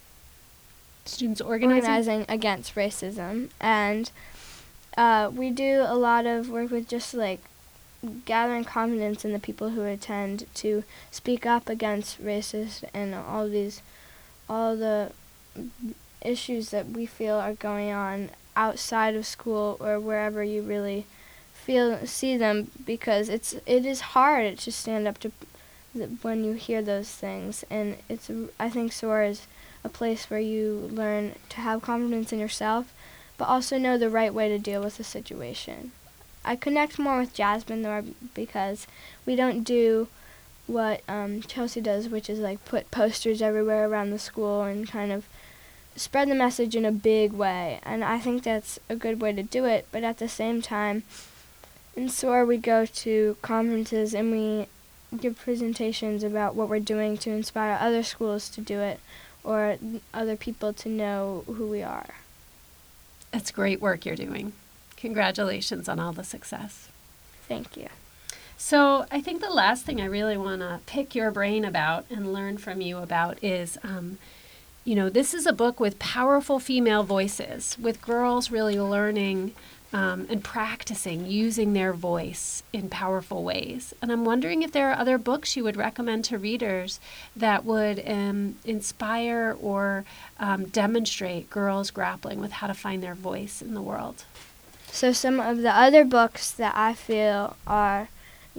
Students 1.05 1.41
organizing? 1.41 1.77
Organizing 1.77 2.25
against 2.27 2.75
racism. 2.75 3.49
And 3.59 4.09
uh, 4.97 5.29
we 5.31 5.51
do 5.51 5.83
a 5.85 5.95
lot 5.95 6.25
of 6.25 6.49
work 6.49 6.71
with 6.71 6.87
just 6.87 7.13
like 7.13 7.41
gathering 8.25 8.63
confidence 8.63 9.25
in 9.25 9.33
the 9.33 9.39
people 9.39 9.69
who 9.69 9.83
attend 9.83 10.45
to 10.55 10.83
speak 11.11 11.45
up 11.45 11.69
against 11.69 12.23
racist 12.23 12.83
and 12.93 13.13
all 13.15 13.47
these 13.47 13.81
all 14.49 14.75
the 14.75 15.11
issues 16.21 16.69
that 16.69 16.87
we 16.89 17.05
feel 17.05 17.35
are 17.35 17.53
going 17.53 17.91
on 17.91 18.29
outside 18.55 19.15
of 19.15 19.25
school 19.25 19.77
or 19.79 19.99
wherever 19.99 20.43
you 20.43 20.61
really 20.61 21.05
feel 21.53 22.05
see 22.05 22.37
them 22.37 22.69
because 22.85 23.29
it's 23.29 23.53
it 23.65 23.85
is 23.85 24.01
hard 24.01 24.57
to 24.57 24.71
stand 24.71 25.07
up 25.07 25.17
to 25.17 25.31
when 26.21 26.43
you 26.43 26.53
hear 26.53 26.81
those 26.81 27.09
things 27.09 27.63
and 27.69 27.97
it's 28.09 28.29
I 28.59 28.69
think 28.69 28.91
SOAR 28.91 29.23
is 29.23 29.47
a 29.83 29.89
place 29.89 30.29
where 30.29 30.39
you 30.39 30.89
learn 30.91 31.35
to 31.49 31.61
have 31.61 31.81
confidence 31.81 32.33
in 32.33 32.39
yourself 32.39 32.93
but 33.37 33.47
also 33.47 33.77
know 33.77 33.97
the 33.97 34.09
right 34.09 34.33
way 34.33 34.49
to 34.49 34.57
deal 34.57 34.81
with 34.81 34.97
the 34.97 35.03
situation. 35.03 35.91
I 36.45 36.55
connect 36.55 36.99
more 36.99 37.19
with 37.19 37.33
Jasmine 37.33 37.81
though 37.81 38.03
because 38.33 38.87
we 39.25 39.35
don't 39.35 39.63
do 39.63 40.07
what 40.67 41.01
um, 41.07 41.41
Chelsea 41.41 41.81
does, 41.81 42.09
which 42.09 42.29
is 42.29 42.39
like 42.39 42.63
put 42.65 42.91
posters 42.91 43.41
everywhere 43.41 43.87
around 43.87 44.11
the 44.11 44.19
school 44.19 44.63
and 44.63 44.87
kind 44.87 45.11
of 45.11 45.27
spread 45.95 46.29
the 46.29 46.35
message 46.35 46.75
in 46.75 46.85
a 46.85 46.91
big 46.91 47.33
way. 47.33 47.79
And 47.83 48.03
I 48.03 48.19
think 48.19 48.43
that's 48.43 48.79
a 48.89 48.95
good 48.95 49.21
way 49.21 49.33
to 49.33 49.43
do 49.43 49.65
it. 49.65 49.87
But 49.91 50.03
at 50.03 50.17
the 50.17 50.27
same 50.27 50.61
time, 50.61 51.03
in 51.95 52.09
SOAR, 52.09 52.45
we 52.45 52.57
go 52.57 52.85
to 52.85 53.37
conferences 53.41 54.13
and 54.13 54.31
we 54.31 54.67
give 55.17 55.37
presentations 55.39 56.23
about 56.23 56.55
what 56.55 56.67
we're 56.67 56.79
doing 56.79 57.17
to 57.19 57.31
inspire 57.31 57.77
other 57.79 58.03
schools 58.03 58.49
to 58.49 58.61
do 58.61 58.79
it 58.79 58.99
or 59.43 59.77
other 60.13 60.35
people 60.35 60.73
to 60.73 60.89
know 60.89 61.43
who 61.47 61.67
we 61.67 61.83
are. 61.83 62.15
That's 63.31 63.51
great 63.51 63.79
work 63.79 64.05
you're 64.05 64.15
doing. 64.15 64.53
Congratulations 65.05 65.87
on 65.87 65.99
all 65.99 66.13
the 66.13 66.23
success. 66.23 66.89
Thank 67.47 67.77
you. 67.77 67.89
So, 68.57 69.05
I 69.11 69.21
think 69.21 69.39
the 69.39 69.51
last 69.51 69.85
thing 69.85 70.01
I 70.01 70.05
really 70.05 70.35
want 70.35 70.61
to 70.61 70.79
pick 70.87 71.13
your 71.13 71.29
brain 71.29 71.63
about 71.63 72.05
and 72.09 72.33
learn 72.33 72.57
from 72.57 72.81
you 72.81 72.97
about 72.97 73.37
is 73.43 73.77
um, 73.83 74.17
you 74.83 74.95
know, 74.95 75.09
this 75.09 75.35
is 75.35 75.45
a 75.45 75.53
book 75.53 75.79
with 75.79 75.99
powerful 75.99 76.59
female 76.59 77.03
voices, 77.03 77.77
with 77.79 78.01
girls 78.01 78.49
really 78.49 78.79
learning 78.79 79.53
um, 79.93 80.27
and 80.29 80.43
practicing 80.43 81.25
using 81.25 81.73
their 81.73 81.93
voice 81.93 82.63
in 82.73 82.89
powerful 82.89 83.43
ways. 83.43 83.93
And 84.01 84.11
I'm 84.11 84.25
wondering 84.25 84.61
if 84.61 84.71
there 84.71 84.89
are 84.91 84.97
other 84.97 85.17
books 85.17 85.55
you 85.55 85.63
would 85.63 85.77
recommend 85.77 86.25
to 86.25 86.37
readers 86.37 86.99
that 87.35 87.63
would 87.63 88.03
um, 88.07 88.55
inspire 88.65 89.55
or 89.61 90.05
um, 90.39 90.65
demonstrate 90.65 91.49
girls 91.49 91.91
grappling 91.91 92.39
with 92.39 92.53
how 92.53 92.67
to 92.67 92.73
find 92.73 93.01
their 93.01 93.15
voice 93.15 93.61
in 93.61 93.73
the 93.73 93.81
world. 93.81 94.25
So, 94.95 95.11
some 95.11 95.41
of 95.41 95.57
the 95.57 95.77
other 95.77 96.05
books 96.05 96.51
that 96.51 96.73
I 96.73 96.93
feel 96.93 97.57
are 97.67 98.07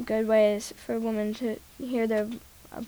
good 0.05 0.29
ways 0.29 0.75
for 0.77 0.99
women 0.99 1.33
to 1.37 1.59
hear 1.79 2.07
their 2.07 2.29
uh, 2.71 2.83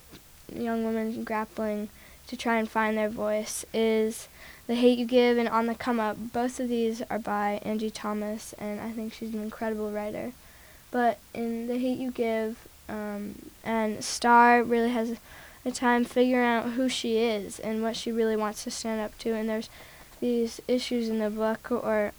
young 0.55 0.85
women 0.85 1.25
grappling 1.25 1.89
to 2.27 2.37
try 2.37 2.59
and 2.59 2.69
find 2.69 2.99
their 2.99 3.09
voice 3.09 3.65
is 3.73 4.29
The 4.67 4.75
Hate 4.75 4.99
You 4.99 5.07
Give 5.07 5.39
and 5.39 5.49
On 5.49 5.65
the 5.65 5.75
Come 5.75 5.99
Up. 5.99 6.19
Both 6.35 6.61
of 6.61 6.69
these 6.69 7.01
are 7.09 7.19
by 7.19 7.63
Angie 7.63 7.91
Thomas, 7.91 8.53
and 8.59 8.83
I 8.83 8.91
think 8.91 9.15
she's 9.15 9.33
an 9.33 9.43
incredible 9.43 9.93
writer. 9.93 10.33
But 10.91 11.19
in 11.33 11.69
The 11.69 11.79
Hate 11.79 11.97
You 11.97 12.11
Give, 12.11 12.69
um, 12.87 13.51
and 13.65 14.05
Starr 14.05 14.63
really 14.63 14.91
has 14.91 15.17
a 15.65 15.71
time 15.71 16.05
figuring 16.05 16.47
out 16.47 16.73
who 16.73 16.91
she 16.91 17.17
is 17.17 17.59
and 17.59 17.83
what 17.83 17.97
she 17.97 18.13
really 18.13 18.37
wants 18.37 18.65
to 18.65 18.71
stand 18.71 19.01
up 19.01 19.17
to. 19.21 19.33
And 19.33 19.49
there's 19.49 19.71
these 20.21 20.61
issues 20.69 21.09
in 21.09 21.19
the 21.19 21.31
book 21.31 21.73
or 21.73 22.13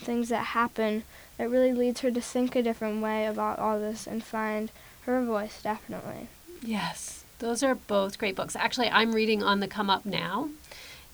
things 0.00 0.28
that 0.28 0.46
happen 0.46 1.04
that 1.36 1.50
really 1.50 1.72
leads 1.72 2.00
her 2.00 2.10
to 2.10 2.20
think 2.20 2.56
a 2.56 2.62
different 2.62 3.02
way 3.02 3.26
about 3.26 3.58
all 3.58 3.78
this 3.78 4.06
and 4.06 4.22
find 4.22 4.70
her 5.02 5.24
voice 5.24 5.62
definitely. 5.62 6.28
Yes, 6.62 7.24
those 7.38 7.62
are 7.62 7.74
both 7.74 8.18
great 8.18 8.36
books. 8.36 8.56
Actually, 8.56 8.88
I'm 8.88 9.12
reading 9.12 9.42
On 9.42 9.60
the 9.60 9.68
Come 9.68 9.90
Up 9.90 10.04
now, 10.04 10.48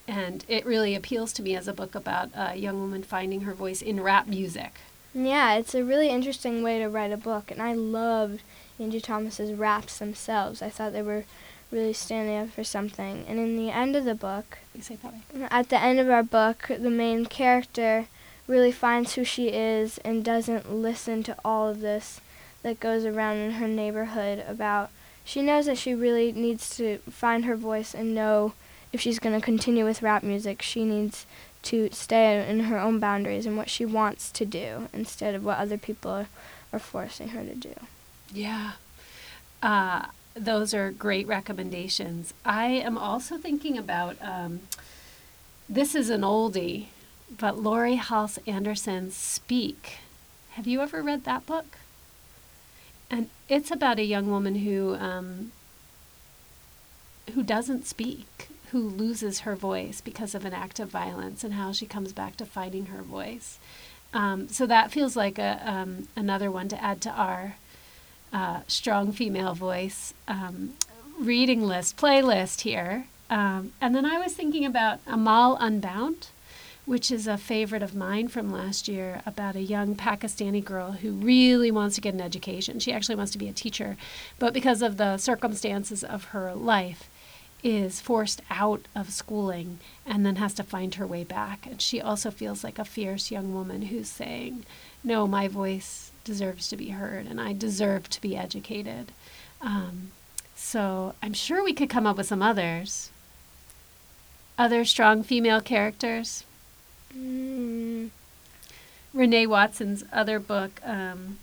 and 0.09 0.45
it 0.49 0.65
really 0.65 0.95
appeals 0.95 1.33
to 1.35 1.43
me 1.43 1.55
as 1.55 1.69
a 1.69 1.73
book 1.73 1.95
about 1.95 2.31
a 2.35 2.57
young 2.57 2.81
woman 2.81 3.03
finding 3.03 3.43
her 3.43 3.53
voice 3.53 3.83
in 3.83 4.03
rap 4.03 4.27
music. 4.27 4.81
Yeah, 5.15 5.55
it's 5.55 5.75
a 5.75 5.85
really 5.85 6.09
interesting 6.09 6.63
way 6.63 6.79
to 6.81 6.89
write 6.89 7.13
a 7.13 7.17
book, 7.17 7.51
and 7.51 7.63
I 7.63 7.75
loved 7.75 8.41
Angie 8.81 9.01
Thomas's 9.01 9.53
raps 9.53 9.99
themselves. 9.99 10.61
I 10.61 10.71
thought 10.71 10.93
they 10.93 11.03
were 11.03 11.25
really 11.71 11.93
standing 11.93 12.37
up 12.37 12.51
for 12.51 12.65
something. 12.65 13.25
And 13.29 13.39
in 13.39 13.57
the 13.57 13.71
end 13.71 13.97
of 13.97 14.05
the 14.05 14.15
book, 14.15 14.59
you 14.75 14.83
say 14.83 14.97
that 14.97 15.13
way. 15.13 15.49
At 15.51 15.69
the 15.69 15.81
end 15.81 16.01
of 16.01 16.11
our 16.11 16.23
book, 16.23 16.67
the 16.69 16.91
main 16.91 17.27
character 17.27 18.07
really 18.47 18.73
finds 18.73 19.15
who 19.15 19.25
she 19.25 19.49
is 19.49 19.99
and 19.99 20.25
doesn't 20.25 20.73
listen 20.73 21.23
to 21.23 21.37
all 21.45 21.69
of 21.69 21.81
this 21.81 22.21
that 22.63 22.81
goes 22.81 23.05
around 23.05 23.37
in 23.39 23.53
her 23.53 23.69
neighborhood 23.69 24.45
about 24.49 24.91
she 25.25 25.41
knows 25.41 25.67
that 25.67 25.79
she 25.79 25.95
really 25.95 26.33
needs 26.33 26.77
to 26.77 26.99
find 27.09 27.47
her 27.47 27.57
voice 27.57 27.95
and 27.95 28.15
know 28.15 28.53
if 28.93 29.01
she's 29.01 29.19
going 29.19 29.39
to 29.39 29.45
continue 29.45 29.85
with 29.85 30.03
rap 30.03 30.23
music. 30.23 30.61
She 30.61 30.85
needs 30.85 31.25
to 31.63 31.89
stay 31.93 32.47
in 32.47 32.61
her 32.61 32.79
own 32.79 33.01
boundaries 33.01 33.47
and 33.47 33.57
what 33.57 33.71
she 33.71 33.87
wants 33.87 34.31
to 34.33 34.45
do 34.45 34.89
instead 34.93 35.35
of 35.35 35.43
what 35.43 35.59
other 35.59 35.79
people 35.79 36.27
are, 36.73 36.79
forcing 36.79 37.29
her 37.29 37.45
to 37.45 37.55
do. 37.55 37.75
Yeah. 38.33 38.73
Uh, 39.63 40.07
those 40.35 40.75
are 40.75 40.91
great 40.91 41.27
recommendations. 41.27 42.35
I 42.45 42.67
am 42.67 42.99
also 42.99 43.39
thinking 43.39 43.79
about 43.79 44.17
um, 44.21 44.61
this 45.69 45.95
is 45.95 46.11
an 46.11 46.23
oldie 46.23 46.87
but 47.31 47.59
Laurie 47.59 47.97
Halse 47.97 48.39
Anderson's 48.47 49.17
Speak. 49.17 49.99
Have 50.53 50.67
you 50.67 50.81
ever 50.81 51.03
read 51.03 51.25
that 51.25 51.47
book? 51.47 51.79
And 53.11 53.29
it's 53.49 53.71
about 53.71 53.99
a 53.99 54.05
young 54.05 54.31
woman 54.31 54.57
who 54.57 54.95
um, 54.97 55.53
who 57.35 57.43
doesn't 57.43 57.87
speak, 57.87 58.49
who 58.71 58.81
loses 58.81 59.41
her 59.41 59.57
voice 59.57 60.01
because 60.01 60.35
of 60.35 60.45
an 60.45 60.53
act 60.53 60.79
of 60.79 60.89
violence, 60.89 61.45
and 61.45 61.55
how 61.55 61.73
she 61.73 61.87
comes 61.87 62.13
back 62.13 62.37
to 62.37 62.47
finding 62.47 62.87
her 62.87 63.03
voice. 63.03 63.59
Um, 64.13 64.49
so 64.49 64.67
that 64.67 64.93
feels 64.93 65.17
like 65.17 65.39
a 65.39 65.61
um, 65.65 66.09
another 66.17 66.51
one 66.51 66.69
to 66.69 66.83
add 66.83 67.01
to 67.03 67.11
our 67.11 67.57
uh, 68.33 68.61
strong 68.67 69.13
female 69.13 69.55
voice 69.55 70.15
um, 70.29 70.75
reading 71.19 71.63
list 71.63 71.97
playlist 71.97 72.63
here. 72.63 73.07
Um, 73.31 73.73
and 73.81 73.95
then 73.95 74.05
I 74.05 74.19
was 74.19 74.35
thinking 74.35 74.65
about 74.65 75.01
Amal 75.07 75.57
Unbound 75.61 76.29
which 76.87 77.11
is 77.11 77.27
a 77.27 77.39
favorite 77.39 77.83
of 77.83 77.95
mine 77.95 78.29
from 78.29 78.51
last 78.51 78.89
year 78.89 79.23
about 79.25 79.57
a 79.57 79.63
young 79.63 79.95
Pakistani 79.95 80.63
girl 80.63 80.93
who 80.93 81.13
really 81.13 81.71
wants 81.71 81.95
to 81.95 82.01
get 82.01 82.15
an 82.15 82.21
education. 82.21 82.79
She 82.79 82.93
actually 82.93 83.15
wants 83.15 83.33
to 83.33 83.39
be 83.39 83.49
a 83.49 83.53
teacher, 83.53 83.97
but 84.39 84.53
because 84.53 84.83
of 84.83 84.97
the 84.97 85.17
circumstances 85.17 86.05
of 86.05 86.25
her 86.27 86.55
life, 86.55 87.09
is 87.65 87.99
forced 87.99 88.43
out 88.51 88.83
of 88.95 89.11
schooling 89.11 89.79
and 90.05 90.25
then 90.25 90.37
has 90.37 90.53
to 90.53 90.63
find 90.63 90.97
her 90.97 91.07
way 91.07 91.25
back. 91.25 91.67
And 91.67 91.81
she 91.81 91.99
also 91.99 92.31
feels 92.31 92.63
like 92.63 92.79
a 92.79 92.85
fierce 92.85 93.31
young 93.31 93.55
woman 93.55 93.83
who's 93.83 94.11
saying, 94.11 94.67
No, 95.03 95.27
my 95.27 95.49
voice 95.49 96.13
deserves 96.25 96.69
to 96.69 96.77
be 96.77 96.91
heard 96.91 97.27
and 97.27 97.41
I 97.41 97.55
deserve 97.55 98.11
to 98.11 98.21
be 98.21 98.37
educated. 98.37 99.13
Um, 99.63 100.13
so 100.55 101.15
I'm 101.23 101.33
sure 101.33 101.65
we 101.65 101.73
could 101.73 101.89
come 101.89 102.07
up 102.07 102.19
with 102.19 102.27
some 102.27 102.43
others. 102.43 103.11
Other 104.59 104.85
strong 104.85 105.23
female 105.23 105.63
characters. 105.63 106.45
Mm. 107.17 108.11
Renee 109.13 109.47
Watson's 109.47 110.05
other 110.13 110.41
book, 110.41 110.81
um, 110.85 111.39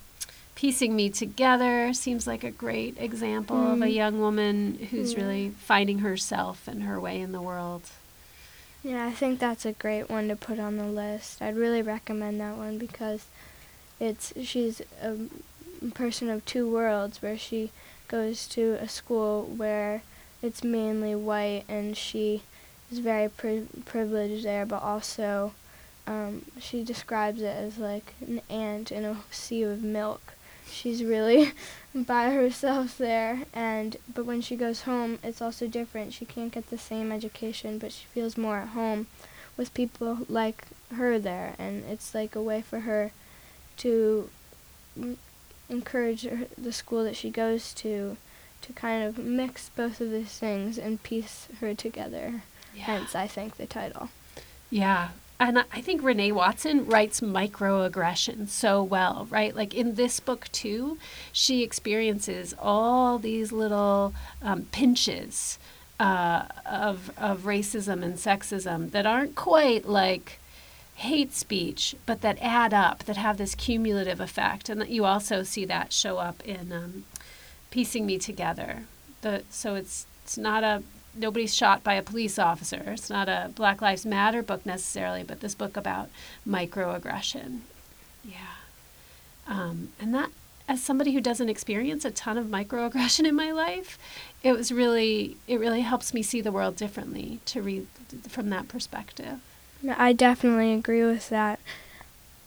Piecing 0.55 0.95
Me 0.95 1.09
Together, 1.09 1.93
seems 1.93 2.27
like 2.27 2.43
a 2.43 2.51
great 2.51 2.95
example 2.99 3.57
mm. 3.57 3.73
of 3.73 3.81
a 3.81 3.85
mm. 3.85 3.93
young 3.93 4.19
woman 4.19 4.87
who's 4.91 5.13
yeah. 5.13 5.19
really 5.19 5.49
finding 5.49 5.99
herself 5.99 6.67
and 6.67 6.83
her 6.83 6.99
way 6.99 7.21
in 7.21 7.31
the 7.31 7.41
world. 7.41 7.83
Yeah, 8.83 9.05
I 9.05 9.11
think 9.11 9.39
that's 9.39 9.65
a 9.65 9.73
great 9.73 10.09
one 10.09 10.27
to 10.27 10.35
put 10.35 10.59
on 10.59 10.77
the 10.77 10.85
list. 10.85 11.41
I'd 11.41 11.55
really 11.55 11.81
recommend 11.81 12.41
that 12.41 12.57
one 12.57 12.77
because 12.77 13.25
it's 13.99 14.33
she's 14.41 14.81
a 15.01 15.15
person 15.93 16.29
of 16.29 16.43
two 16.45 16.71
worlds 16.71 17.21
where 17.21 17.37
she 17.37 17.71
goes 18.07 18.47
to 18.47 18.77
a 18.81 18.89
school 18.89 19.43
where 19.45 20.01
it's 20.41 20.63
mainly 20.63 21.15
white 21.15 21.63
and 21.69 21.95
she 21.95 22.41
is 22.91 22.99
very 22.99 23.29
pri- 23.29 23.67
privileged 23.85 24.43
there, 24.43 24.65
but 24.65 24.81
also 24.81 25.53
um, 26.07 26.45
she 26.59 26.83
describes 26.83 27.41
it 27.41 27.55
as 27.55 27.77
like 27.77 28.13
an 28.21 28.41
ant 28.49 28.91
in 28.91 29.05
a 29.05 29.17
sea 29.31 29.63
of 29.63 29.83
milk. 29.83 30.33
She's 30.69 31.03
really 31.03 31.51
by 31.95 32.31
herself 32.31 32.97
there, 32.97 33.43
and 33.53 33.97
but 34.13 34.25
when 34.25 34.41
she 34.41 34.55
goes 34.55 34.83
home, 34.83 35.19
it's 35.23 35.41
also 35.41 35.67
different. 35.67 36.13
She 36.13 36.25
can't 36.25 36.51
get 36.51 36.69
the 36.69 36.77
same 36.77 37.11
education, 37.11 37.77
but 37.77 37.91
she 37.91 38.05
feels 38.05 38.37
more 38.37 38.57
at 38.57 38.69
home 38.69 39.07
with 39.57 39.73
people 39.73 40.19
like 40.29 40.65
her 40.95 41.19
there, 41.19 41.55
and 41.59 41.83
it's 41.85 42.15
like 42.15 42.35
a 42.35 42.41
way 42.41 42.61
for 42.61 42.81
her 42.81 43.11
to 43.77 44.29
encourage 45.69 46.23
her, 46.23 46.47
the 46.57 46.73
school 46.73 47.03
that 47.03 47.15
she 47.15 47.29
goes 47.29 47.73
to 47.73 48.17
to 48.61 48.73
kind 48.73 49.03
of 49.03 49.17
mix 49.17 49.69
both 49.69 49.99
of 49.99 50.11
these 50.11 50.37
things 50.37 50.77
and 50.77 51.01
piece 51.01 51.47
her 51.59 51.73
together. 51.73 52.43
Yeah. 52.75 52.83
Hence, 52.83 53.15
I 53.15 53.25
think 53.27 53.57
the 53.57 53.65
title. 53.65 54.09
Yeah. 54.69 55.09
And 55.41 55.65
I 55.73 55.81
think 55.81 56.03
Renee 56.03 56.33
Watson 56.33 56.85
writes 56.85 57.19
microaggression 57.19 58.47
so 58.47 58.83
well, 58.83 59.27
right? 59.31 59.55
Like 59.55 59.73
in 59.73 59.95
this 59.95 60.19
book, 60.19 60.47
too, 60.51 60.99
she 61.31 61.63
experiences 61.63 62.53
all 62.59 63.17
these 63.17 63.51
little 63.51 64.13
um, 64.43 64.67
pinches 64.71 65.57
uh, 65.99 66.43
of, 66.63 67.09
of 67.17 67.39
racism 67.41 68.03
and 68.03 68.17
sexism 68.17 68.91
that 68.91 69.07
aren't 69.07 69.33
quite 69.33 69.89
like 69.89 70.37
hate 70.93 71.33
speech, 71.33 71.95
but 72.05 72.21
that 72.21 72.37
add 72.39 72.71
up, 72.71 73.05
that 73.05 73.17
have 73.17 73.39
this 73.39 73.55
cumulative 73.55 74.19
effect. 74.19 74.69
And 74.69 74.79
that 74.79 74.89
you 74.89 75.05
also 75.05 75.41
see 75.41 75.65
that 75.65 75.91
show 75.91 76.19
up 76.19 76.43
in 76.45 76.71
um, 76.71 77.05
Piecing 77.71 78.05
Me 78.05 78.19
Together. 78.19 78.83
The, 79.21 79.41
so 79.49 79.73
it's, 79.73 80.05
it's 80.23 80.37
not 80.37 80.63
a 80.63 80.83
nobody's 81.15 81.55
shot 81.55 81.83
by 81.83 81.95
a 81.95 82.01
police 82.01 82.39
officer. 82.39 82.83
It's 82.87 83.09
not 83.09 83.27
a 83.29 83.51
Black 83.55 83.81
Lives 83.81 84.05
Matter 84.05 84.41
book 84.41 84.65
necessarily, 84.65 85.23
but 85.23 85.41
this 85.41 85.55
book 85.55 85.77
about 85.77 86.09
microaggression. 86.47 87.59
Yeah. 88.23 88.55
Um, 89.47 89.89
and 89.99 90.13
that, 90.13 90.29
as 90.67 90.81
somebody 90.81 91.13
who 91.13 91.21
doesn't 91.21 91.49
experience 91.49 92.05
a 92.05 92.11
ton 92.11 92.37
of 92.37 92.47
microaggression 92.47 93.25
in 93.27 93.35
my 93.35 93.51
life, 93.51 93.97
it 94.43 94.53
was 94.53 94.71
really, 94.71 95.37
it 95.47 95.59
really 95.59 95.81
helps 95.81 96.13
me 96.13 96.23
see 96.23 96.41
the 96.41 96.51
world 96.51 96.75
differently 96.75 97.39
to 97.45 97.61
read 97.61 97.87
from 98.27 98.49
that 98.49 98.67
perspective. 98.67 99.39
I 99.97 100.13
definitely 100.13 100.73
agree 100.73 101.03
with 101.03 101.29
that. 101.29 101.59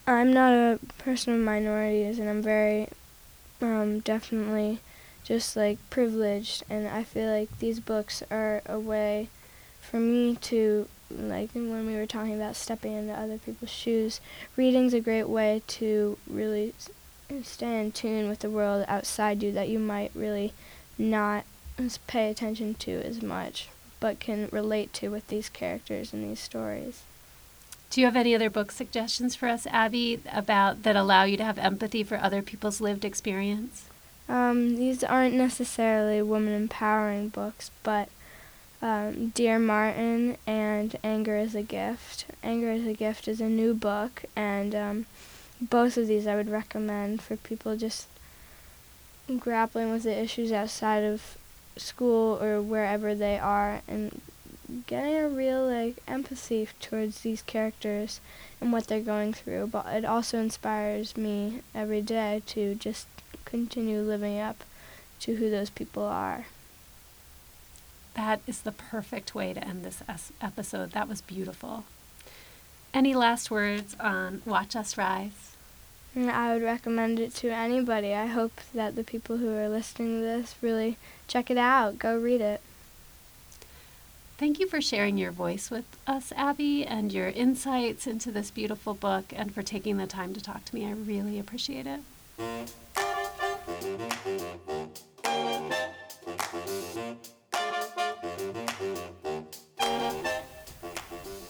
I'm 0.07 0.33
not 0.33 0.53
a 0.53 0.79
person 0.99 1.35
of 1.35 1.41
minorities, 1.41 2.19
and 2.19 2.29
I'm 2.29 2.43
very 2.43 2.89
um, 3.61 4.01
definitely 4.01 4.79
just 5.25 5.57
like 5.57 5.79
privileged 5.91 6.63
and 6.69 6.87
I 6.87 7.03
feel 7.03 7.31
like 7.31 7.59
these 7.59 7.81
books 7.81 8.23
are 8.31 8.63
a 8.67 8.79
way 8.79 9.29
for 9.81 9.99
me 9.99 10.37
to 10.37 10.89
like 11.11 11.53
when 11.53 11.87
we 11.87 11.95
were 11.95 12.07
talking 12.07 12.35
about 12.35 12.57
stepping 12.57 12.93
into 12.93 13.13
other 13.13 13.39
people's 13.39 13.71
shoes, 13.71 14.21
reading's 14.57 14.95
a 14.95 15.01
great 15.01 15.29
way 15.29 15.63
to 15.67 16.19
really 16.27 16.75
stay 17.43 17.81
in 17.81 17.93
tune 17.93 18.29
with 18.29 18.41
the 18.41 18.51
world 18.51 18.85
outside 18.89 19.43
you 19.43 19.53
that 19.53 19.69
you 19.69 19.79
might 19.79 20.11
really 20.15 20.53
not 20.99 21.45
pay 22.07 22.31
attention 22.31 22.75
to 22.75 23.03
as 23.03 23.23
much, 23.23 23.69
but 24.01 24.21
can 24.21 24.49
relate 24.53 24.93
to 24.95 25.09
with 25.09 25.27
these 25.29 25.49
characters 25.49 26.13
and 26.13 26.25
these 26.25 26.41
stories. 26.41 27.03
Do 27.91 28.01
you 28.01 28.07
have 28.07 28.17
any 28.17 28.35
other 28.35 28.51
book 28.51 28.73
suggestions 28.73 29.37
for 29.37 29.49
us, 29.49 29.67
Abby, 29.67 30.21
about 30.33 30.83
that 30.83 30.97
allow 30.97 31.25
you 31.25 31.37
to 31.37 31.45
have 31.45 31.59
empathy 31.59 32.03
for 32.03 32.17
other 32.17 32.43
people's 32.43 32.81
lived 32.81 33.05
experience? 33.05 33.85
Um, 34.29 34.77
these 34.77 35.05
aren't 35.05 35.35
necessarily 35.35 36.23
woman 36.23 36.55
empowering 36.55 37.29
books, 37.29 37.71
but 37.83 38.09
um, 38.81 39.29
Dear 39.29 39.59
Martin 39.59 40.37
and 40.47 40.97
Anger 41.05 41.37
is 41.37 41.55
a 41.55 41.63
Gift. 41.63 42.27
Anger 42.43 42.71
is 42.71 42.87
a 42.87 42.95
Gift 42.95 43.29
is 43.29 43.41
a 43.41 43.49
new 43.49 43.75
book, 43.75 44.25
and 44.35 44.75
um, 44.75 45.07
both 45.61 45.97
of 45.97 46.07
these 46.07 46.27
I 46.27 46.37
would 46.37 46.51
recommend 46.51 47.23
for 47.23 47.37
people 47.37 47.77
just 47.77 48.09
grappling 49.39 49.91
with 49.91 50.03
the 50.03 50.19
issues 50.19 50.53
outside 50.53 51.03
of 51.03 51.39
school 51.77 52.39
or 52.43 52.61
wherever 52.61 53.15
they 53.15 53.39
are 53.39 53.81
and 53.89 54.21
getting 54.87 55.15
a 55.17 55.29
real 55.29 55.67
like 55.67 55.97
empathy 56.07 56.69
towards 56.81 57.21
these 57.21 57.43
characters 57.43 58.21
and 58.61 58.73
what 58.73 58.87
they're 58.87 59.01
going 59.01 59.33
through 59.33 59.67
but 59.67 59.87
it 59.87 60.05
also 60.05 60.39
inspires 60.39 61.17
me 61.17 61.61
every 61.75 62.01
day 62.01 62.43
to 62.47 62.75
just 62.75 63.07
continue 63.55 64.01
living 64.01 64.41
up 64.41 64.65
to 65.21 65.37
who 65.37 65.49
those 65.49 65.71
people 65.71 66.03
are. 66.03 66.47
That 68.15 68.41
is 68.49 68.63
the 68.63 68.73
perfect 68.73 69.33
way 69.33 69.55
to 69.55 69.65
end 69.65 69.85
this 69.85 70.03
episode. 70.41 70.91
That 70.91 71.09
was 71.09 71.21
beautiful. 71.21 71.85
Any 72.93 73.15
last 73.15 73.53
words 73.53 73.95
on 74.01 74.43
Watch 74.45 74.75
Us 74.75 74.99
Rise? 74.99 75.55
Mm, 76.17 76.31
I 76.31 76.53
would 76.53 76.65
recommend 76.65 77.21
it 77.21 77.33
to 77.37 77.51
anybody. 77.51 78.13
I 78.13 78.27
hope 78.27 78.61
that 78.75 78.97
the 78.97 79.05
people 79.05 79.37
who 79.37 79.55
are 79.55 79.69
listening 79.69 80.19
to 80.19 80.27
this 80.27 80.57
really 80.61 80.97
check 81.29 81.49
it 81.49 81.57
out. 81.57 81.97
Go 81.97 82.19
read 82.19 82.41
it. 82.41 82.61
Thank 84.37 84.59
you 84.59 84.67
for 84.67 84.81
sharing 84.81 85.17
your 85.17 85.31
voice 85.31 85.71
with 85.71 85.87
us, 86.09 86.33
Abby, 86.35 86.85
and 86.85 87.13
your 87.13 87.29
insights 87.29 88.09
into 88.09 88.33
this 88.33 88.51
beautiful 88.51 88.95
book, 88.95 89.27
and 89.33 89.55
for 89.55 89.63
taking 89.63 89.97
the 89.97 90.09
time 90.09 90.35
to 90.35 90.43
talk 90.43 90.65
to 90.65 90.75
me. 90.75 90.85
I 90.87 90.91
really 90.91 91.39
appreciate 91.39 91.87
it. 91.87 92.01